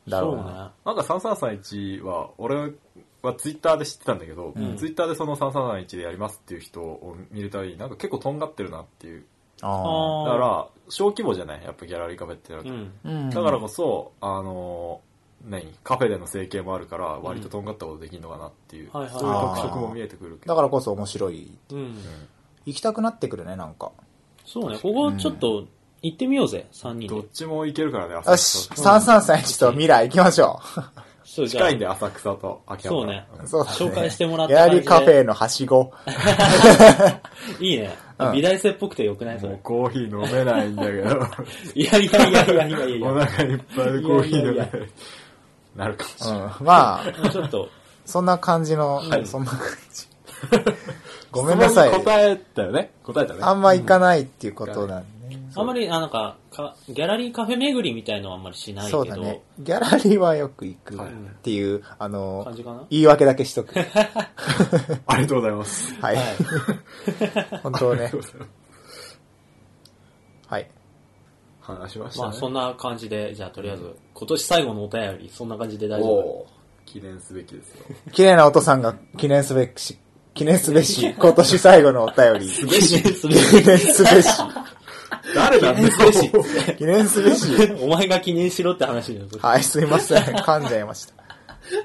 [0.07, 0.65] だろうそうな。
[0.65, 0.71] ね。
[0.85, 2.71] なんか3331は、俺
[3.21, 9.25] はツイッターで知ってたんだけど、んツイッターでその3331でやりますっていう人を見れたり、なんか結構とんがってるなっていう。
[9.61, 11.63] ああだから、小規模じゃない？
[11.63, 12.69] やっぱギャラリーカフェってなると。
[12.69, 12.91] うん。
[13.05, 13.09] あ。
[13.09, 15.75] うんだからこそ、あのー、何？
[15.83, 20.53] カフェでの整形もあるから、割ととんがったことできるのかなっていう、はいはいそういう特色も見えてくるけど。
[20.53, 21.51] だからこそ面白い。
[21.71, 21.97] うん。
[22.65, 23.91] 行きたくなってくるね、なんか。
[24.45, 25.65] そうね、ここちょっと
[26.01, 27.07] 行ってみようぜ、3人で。
[27.07, 28.93] どっちもいけるからね、よ浅し、草。
[28.93, 30.59] 3331とミラー行きましょ
[31.31, 33.01] そうじゃあ近いんで、浅草と秋葉原。
[33.01, 33.47] そうねう。
[33.47, 33.77] そうだね。
[33.77, 35.91] 紹介してもらったギャラリー感じでカフェのはしご。
[37.61, 37.95] いいね。
[38.17, 39.39] うん美大生っぽくてよくない？
[39.39, 39.61] そもうれ。
[39.63, 41.27] コーヒー飲めないんだけど、
[41.75, 44.89] いやいやいやいやいやいや お腹いっぱいでコーヒー飲めないいやいやい。
[45.75, 46.41] なるかもしれない。
[46.41, 46.65] うん。
[46.65, 47.69] まあ、ちょっと、
[48.05, 49.59] そんな感じの、はいそんな感
[49.93, 50.07] じ。
[51.31, 52.05] ごめんなさい質問に。
[52.05, 53.39] 答えたよね答えたね。
[53.43, 55.18] あんま行かないっていうことなんでね。
[55.55, 59.41] あんまり、あなんかか、ギャラリーカフェ巡りみたいのはあんまりしないけど、そうだね。
[59.59, 61.11] ギャラリーはよく行くはいっ
[61.41, 62.85] ていう、あの感、じかな？
[62.89, 63.73] 言い訳だけしとく。
[65.07, 65.93] ありがとうございます。
[66.01, 66.15] はい。
[66.15, 66.25] はい。
[67.63, 68.11] 本当ね
[70.47, 70.69] はい。
[71.61, 72.27] 話しましたね。
[72.29, 76.45] まあそんな感じで、じゃあとりあえず、今年最後のお便り、そんな感じで大丈夫？
[76.85, 77.85] 記念すべきですよ。
[78.11, 79.99] 綺麗なお父さんが記念すべきし、
[80.33, 82.49] 記念すべし、今年最後のお便り。
[82.49, 84.27] すべし、すべ記念すべし。
[85.35, 86.31] 誰なんですべし。
[86.77, 87.47] 記念すべし。
[87.81, 89.27] お前が記念しろって話だよ。
[89.29, 90.23] それはい、すいません。
[90.23, 91.19] 噛んじゃいました。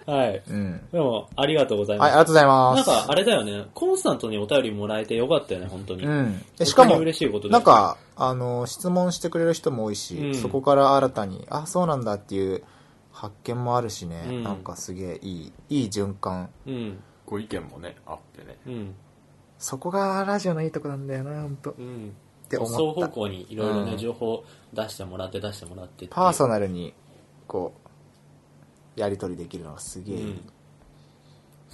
[0.07, 0.43] はい。
[0.49, 0.81] うん。
[0.93, 2.17] でも、ありがとうございはい、ます。
[2.17, 2.89] ありがとうございます。
[2.89, 3.67] なんか、あれだよね。
[3.75, 6.05] コンスタントにお便りもらえてよかったよね、本当に。
[6.05, 6.43] うん。
[6.57, 12.63] でしかも嬉しいこと、でなんか、あの、質問してくれる人も多いし、うんそこから新たに、あ、そうなんだっていう
[13.13, 16.51] 発見もあるしね、うんなんかすげえいい、いい循環。
[16.67, 17.01] うん。
[17.27, 18.59] ご意見もね、あってね。
[18.67, 18.95] うん。
[19.59, 22.15] そこがラジオのいいとこなんだよな、本当っうん。
[22.59, 23.07] て双思った。
[23.07, 26.93] 方向にいろいろね、うん情報出してもらって出してもらってっていうパーソナルに、
[27.47, 27.73] こ
[28.97, 30.17] う、やり取りできるのがすげえ。
[30.17, 30.41] うん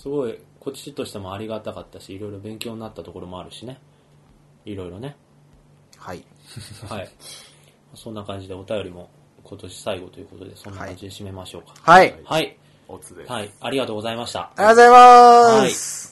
[0.00, 3.78] すごい、こっちとしてもありがたかったし、いろいろ勉強になったところもあるしね。
[4.64, 5.14] いろいろね。
[5.98, 6.24] はい。
[6.88, 7.10] はい。
[7.94, 9.10] そんな感じでお便りも
[9.44, 11.74] 今年最後ということで、そんな感じで締めましょうか。
[11.82, 12.18] はい。
[12.24, 12.56] はい。
[12.88, 13.30] おつです。
[13.30, 13.50] はい。
[13.60, 14.40] ありがとうございました。
[14.40, 16.09] ありがとうございます。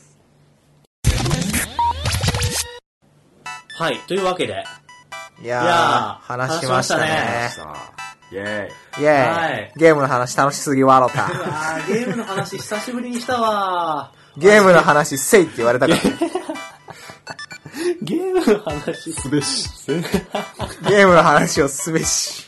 [3.78, 3.98] はい。
[4.08, 4.64] というわけで、
[5.40, 7.48] いやー、いやー話しましたね。
[8.32, 8.70] イェーイ。
[8.70, 11.22] イェーイ、はいゲームの話楽しすぎ笑っうた。
[11.22, 16.00] わーゲームの話久しぶりにしたわゲームの話せいって言われたから、
[18.02, 19.68] ゲームの話すべし。
[20.88, 22.46] ゲームの話をすべし。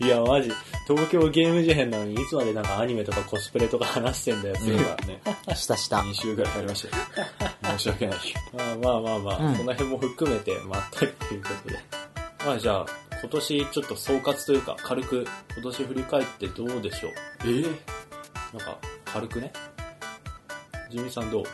[0.00, 0.52] いや、マジ。
[0.88, 5.20] 東京ゲーム事変なのに、いつまでなんかアニメとかコスプレとか話してんだよ、そういえばね。
[5.54, 5.98] したした。
[5.98, 7.04] 2週ぐらいやりましたよ。
[7.76, 8.18] 申し訳ない。
[8.54, 11.78] まあまあまあまあ、うんその辺も含めてまったりということで。
[12.46, 12.86] まあじゃあ、
[13.20, 17.12] 今年ちょっと総括というか、軽く今年振り返ってどうでしょう
[17.44, 17.60] え？
[17.60, 17.62] え
[18.56, 19.52] なんか、軽くね。
[20.90, 21.44] ジミさんどう？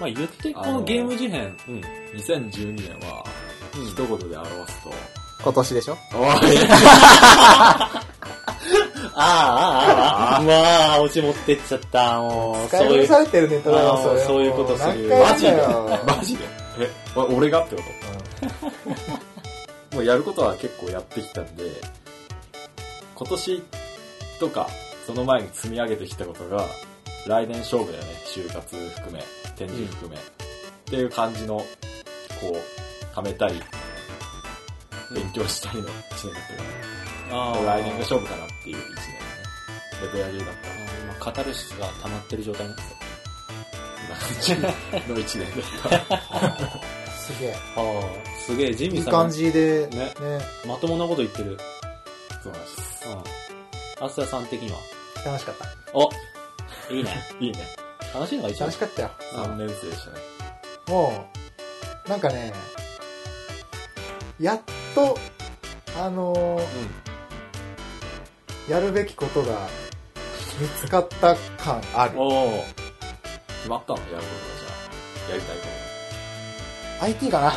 [0.00, 1.80] まあ言って、こあのゲーム事変、うん。
[2.14, 3.24] 2012年は、
[3.76, 4.90] うん一言で表すと、
[5.42, 5.96] 今年でしょ？
[6.14, 6.28] おい。
[9.18, 12.68] ああ、ああ、まあ、オチ持ってっちゃった、もう。
[12.68, 14.20] 使い古されてるネタだよ、あーそれ。
[14.24, 15.08] そういうことする。
[15.08, 15.52] マジで。
[16.06, 16.44] マジで。
[16.80, 17.82] え、お俺がってこ
[19.90, 19.96] と？
[19.96, 21.64] もうやることは結構やってきたんで、
[23.14, 23.62] 今年
[24.40, 24.68] とか、
[25.06, 26.66] その前に積み上げてきたことが、
[27.26, 28.10] 来年勝負だよね。
[28.26, 29.24] 就活含め、
[29.56, 30.16] 展示含め。
[30.16, 30.20] っ
[30.84, 31.64] ていう感じの、こ
[32.52, 33.62] う、貯めたり、
[35.12, 39.26] 勉強したりの一年だったから、ああ来年が勝負かなっていう一年だね。
[40.02, 40.68] レベル上げだった。
[41.02, 42.90] 今、カタルシスが溜まってる状態なんです
[44.52, 44.58] よ。
[45.08, 47.10] の一年だった。
[47.10, 47.56] すげえ。
[47.76, 49.06] ああ、すげえ、ジミーさん。
[49.06, 49.30] いい感。
[49.30, 50.14] じで、ねね。
[50.66, 51.58] まともなこと言ってる。
[52.42, 53.08] そうなんです。
[53.08, 54.04] うん。
[54.04, 54.78] アスヤさん的には？
[55.24, 55.66] 楽しかった。
[55.94, 56.10] お
[56.90, 57.16] いいね。
[57.40, 57.66] いいね。
[58.14, 59.10] 楽しいのが一番楽しかったよ。
[59.32, 60.16] 3年生でしたね。
[60.88, 61.28] も
[62.06, 62.52] う、なんかね、
[64.38, 64.60] やっ
[64.96, 65.18] と、
[66.02, 66.62] あのー
[68.68, 69.68] やるべきことが
[70.58, 72.14] 見つかった感ある。
[73.58, 74.22] 決まったのやることが
[75.20, 75.62] じゃあ、やりたいこ
[77.04, 77.56] IT かなと。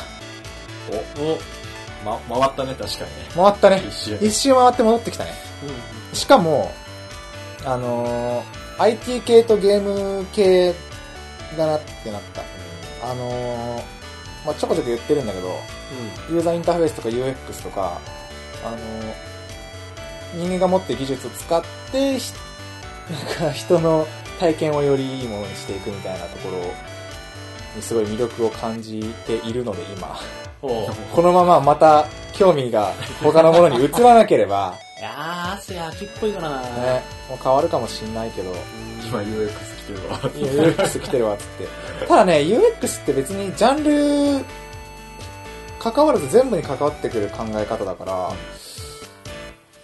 [1.23, 3.27] おお、ま、回ったね、確かにね。
[3.33, 3.83] 回ったね。
[3.87, 4.17] 一周。
[4.21, 5.31] 一周回って戻ってきたね。
[6.13, 6.71] しかも、
[7.65, 10.73] あのー IT 系とゲーム系
[11.57, 12.41] だなってなった。
[13.09, 13.83] あのー
[14.45, 15.49] まあ、ちょこちょこ言ってるんだけど、
[16.29, 17.99] ユーザーインターフェースとか UX とか、
[18.65, 19.29] あのー
[20.35, 22.33] 人間が持ってる技術を使って、し
[23.09, 24.07] なんか人の
[24.39, 26.57] 体験をよりいいものにしていくみたいなところ
[27.75, 30.19] にすごい魅力を感じているので今。
[30.61, 32.91] このまままた興味が
[33.23, 36.61] 他のものに移らなければ、 いやー、アスヤ秋っぽいからな。
[36.61, 38.53] ね、もう変わるかもしんないけど、
[39.05, 40.17] 今 UX 来てるわ。
[40.19, 41.67] UX 来てるわっつって。
[42.07, 43.83] ただね、UX って別にジャン
[44.39, 44.45] ル、
[45.79, 48.31] 関わらず全部に関わってくる考え方だから、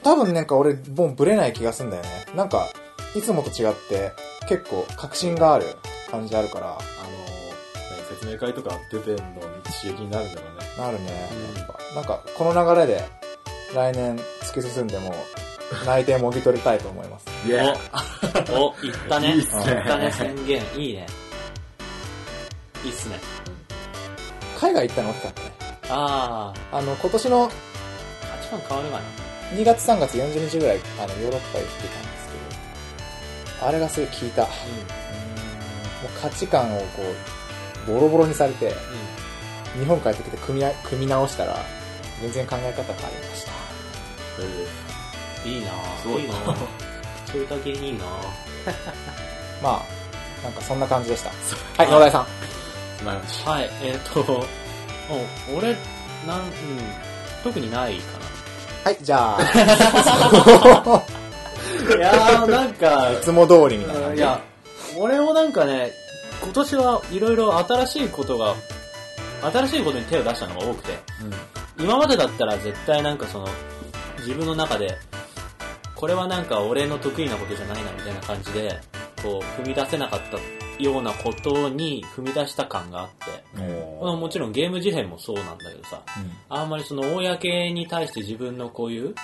[0.04, 2.10] 多分なんか俺、もうブレない気がすんだよね。
[2.36, 2.68] なんか、
[3.16, 4.12] いつもと違って、
[4.48, 5.66] 結構確信がある
[6.12, 6.86] 感じあるから、あのー、ね
[8.10, 9.28] 説明会とか出てんのに
[9.82, 10.66] 刺激になるんだろうね。
[10.78, 11.58] なるねうん。
[11.58, 13.04] やっぱなんか、この流れで、
[13.74, 15.16] 来年突き進んでも、
[15.88, 17.26] 内定もぎ取りたいと思います。
[17.48, 17.74] イェ
[18.54, 19.34] お、お、いったね。
[19.34, 20.62] いいっすねいったね、宣言。
[20.76, 21.08] いいね。
[22.84, 23.20] いいっすね。
[24.60, 25.10] 海外行ったの？
[25.10, 25.55] 大きかったね。
[25.90, 29.04] ああの、今年のー、価値観変わるかな。
[29.54, 32.28] 2月3月40日ぐらい、あの、ヨーロッパ行ってたんです
[33.50, 34.42] けど、あれがすごい効いた。
[34.44, 37.04] もう価値観をこ
[37.88, 41.58] う、ボロボロにされて、う日本帰ってきて組みな組み直したら、
[42.22, 43.52] 全然考え方変わりました。
[45.48, 45.72] いいな
[46.02, 46.34] すごいな。
[47.26, 48.06] そういうだけいいな
[49.62, 51.32] まあ、なんかそんな感じでした。
[51.78, 52.28] はい、野田さん。
[53.46, 54.46] はい、えっ、と、
[55.10, 55.76] うん俺、
[56.26, 56.50] なん、うん、
[57.44, 58.26] 特にないか
[58.86, 59.46] はい、じゃあ、な。
[61.98, 64.18] いやー、なんか、いつも通りみたいな感じ。
[64.18, 64.40] いや、
[64.98, 65.92] 俺もなんかね、
[66.44, 68.56] 今年はいろいろ新しいことが、
[69.42, 71.00] 新しいことに手を出したのが多くて、
[71.80, 73.48] 今までだったら絶対なんかその、
[74.20, 74.98] 自分の中で、
[75.96, 78.80] これはなんか俺の得意なことじゃないなみたいな感じで、
[79.24, 80.38] こう、踏み出せなかった
[80.80, 83.62] ようなことに踏み出した感があって、
[84.00, 86.02] もちろんゲーム事変もそうなんだけどさ、
[86.50, 89.16] あんまりその公に対して自分のこういう、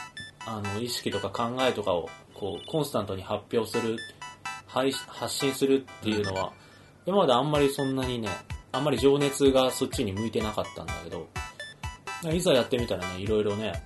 [0.45, 3.98] あの、意識とか考えとかを、こう、コンスタントに発表する、
[4.65, 6.53] 配発信するっていうのは、
[7.06, 8.30] 今まであんまりそんなにね、
[8.72, 11.28] あんまり情熱がそっちに向いてなかったんだけど、
[12.32, 13.84] いざやってみたらね、いろいろね、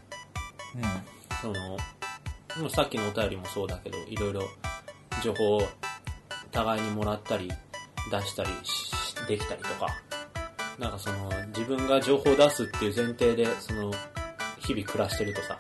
[0.76, 0.82] うん。
[1.42, 1.48] そ
[2.62, 4.44] の、さっきのお便りもそうだけど、いろいろ
[5.24, 5.62] 情報を
[6.56, 7.52] 互いにもらったり、
[8.12, 8.92] 出したりし
[9.28, 9.88] できたりとか、
[10.80, 13.92] なんかその、自分が情報を出すっていう前提で、その、
[14.60, 15.58] 日々暮らしてるとさ、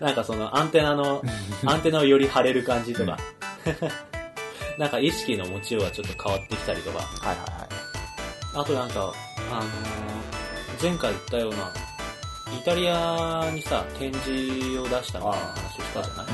[0.00, 1.22] なんかそのアンテナの、
[1.64, 3.16] アンテナをより張れる感じとか、
[4.78, 7.68] なんか意識の持ちようがちょっと変わってきたりとか、はいはいはい。
[8.54, 9.12] あとなんか、
[9.50, 9.64] あのー
[10.82, 11.70] 前回言ったような、
[12.58, 16.26] イタリアにさ、展示を出したみたいな話をしたじゃない？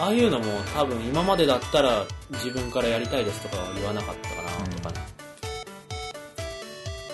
[0.00, 5.06] ああいうのも多分今までだったら自分からやりたいですとかは言わなかったかなとかね。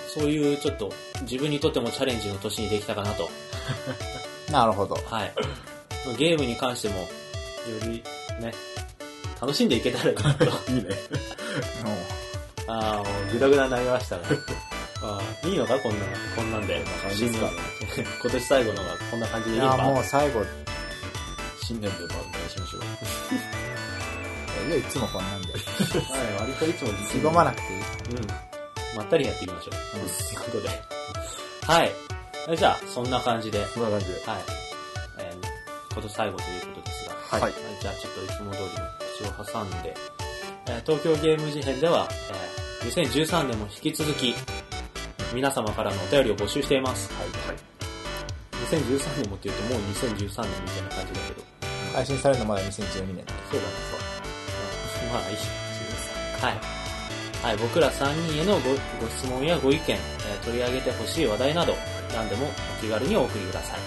[0.09, 0.93] そういうちょっと
[1.23, 3.29] 自分にとってもチャレンジの年にできたかなと。
[4.53, 4.95] なるほど。
[5.11, 5.33] はい。
[6.17, 7.07] ゲームに関しても、よ
[7.83, 8.03] り
[8.41, 8.55] ね、
[9.41, 10.45] 楽しんでいけたらなと。
[10.71, 10.91] いいね。
[12.69, 14.23] ああ、もうグダグダになりましたね。
[15.03, 16.07] ああいいのかこんな、
[16.37, 16.81] こんなんで。
[17.03, 17.51] 感じですか？
[17.95, 20.45] 新年今年最後のがこんな感じでいいのかもう最後、い
[21.67, 22.17] 新年でお願
[22.47, 22.83] いしましょう。
[24.71, 25.53] や、 いつもこんなんで。
[25.53, 25.61] はい、
[26.39, 27.81] 割といつも意気込まなくていい。
[27.81, 28.27] うん。
[28.97, 29.75] まったりやっていきましょう。
[29.91, 30.69] ということで。
[31.67, 31.93] はい。
[32.57, 33.69] じゃあ、そんな感じで、はい。
[33.75, 34.13] そんな感じで。
[35.19, 37.41] えー、今年最後ということですはい。
[37.41, 38.65] はいじゃあちょっといつも通り
[39.25, 39.97] の口を挟んで、
[40.67, 44.37] えー東京ゲーム事変では、えー2013年も引き続き、
[45.33, 47.13] 皆様からのお便りを募集しています。
[47.15, 47.57] はい。
[48.71, 51.56] 2013年もって言うともう2013年みたいな感じだけど。
[51.97, 53.25] 配信されるのまだ2012年。
[53.49, 55.09] そうだね、そう。
[55.09, 55.37] まあいい。
[56.43, 56.77] はい。
[57.43, 58.69] はい、僕ら3人へのご
[59.01, 61.75] ご質問やご意見、えー取り上げてほしい話題など、
[62.13, 63.81] 何でもお気軽にお送りください。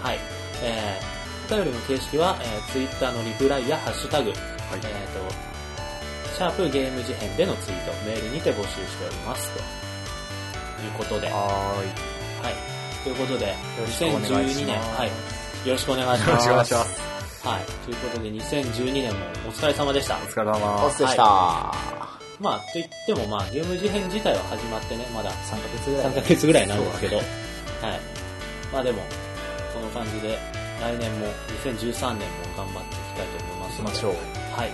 [0.00, 0.18] はい。
[0.62, 4.38] えー、お便りの形式は、えー、Twitter のリプライやハッシュタグ、はい。
[4.38, 4.80] えっ、
[6.30, 9.50] と、シャープゲーム事変でのツイート、メールにて募集しております。
[9.50, 9.58] と
[10.84, 11.82] いうことで、は
[12.42, 12.54] はーい。
[12.54, 13.04] い。
[13.04, 15.68] ということで、ろしくお願いします2012年、はい。
[15.68, 16.42] よろしくお願いしよろます。
[16.42, 17.00] しくお願いします。
[17.46, 17.64] はい。
[17.84, 20.18] ということで、2012年もお疲れ様でしたお。
[20.20, 21.88] 疲れお様疲れでした。
[22.40, 26.06] まあ、と言っても、まあ、ゲーム事変自体は始まってね、まだ3ヶ月ぐらい。
[26.06, 27.24] 3ヶ月ぐらいなんですけど、はい。
[28.72, 29.02] まあでも、
[29.74, 30.38] この感じで、
[30.80, 31.26] 来年も、
[31.64, 34.12] 2013年も頑張っていきたいと思いますので、行きましょう。
[34.60, 34.70] はい。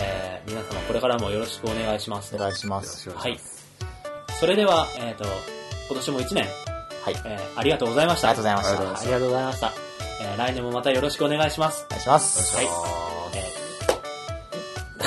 [0.00, 2.34] えー、皆様これからもよろしくお願いします。
[2.36, 3.10] お願いしまよろしす。
[3.10, 3.38] はい。
[4.38, 5.24] それでは、えっ、と、
[5.88, 6.46] 今年も1年、
[7.08, 7.16] はい。
[7.24, 8.28] えー、ありがとうございました。
[8.28, 9.00] ありがとうございました。
[9.00, 9.72] ありがとうございました。
[10.20, 11.86] えー、来年もまたよろしくお願いします。
[11.88, 12.56] 願いします。
[12.56, 12.66] はい
[13.34, 13.58] え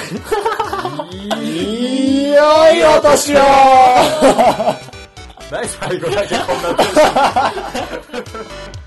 [1.46, 3.40] いいよいお年を
[5.52, 7.52] 何最後だけこんな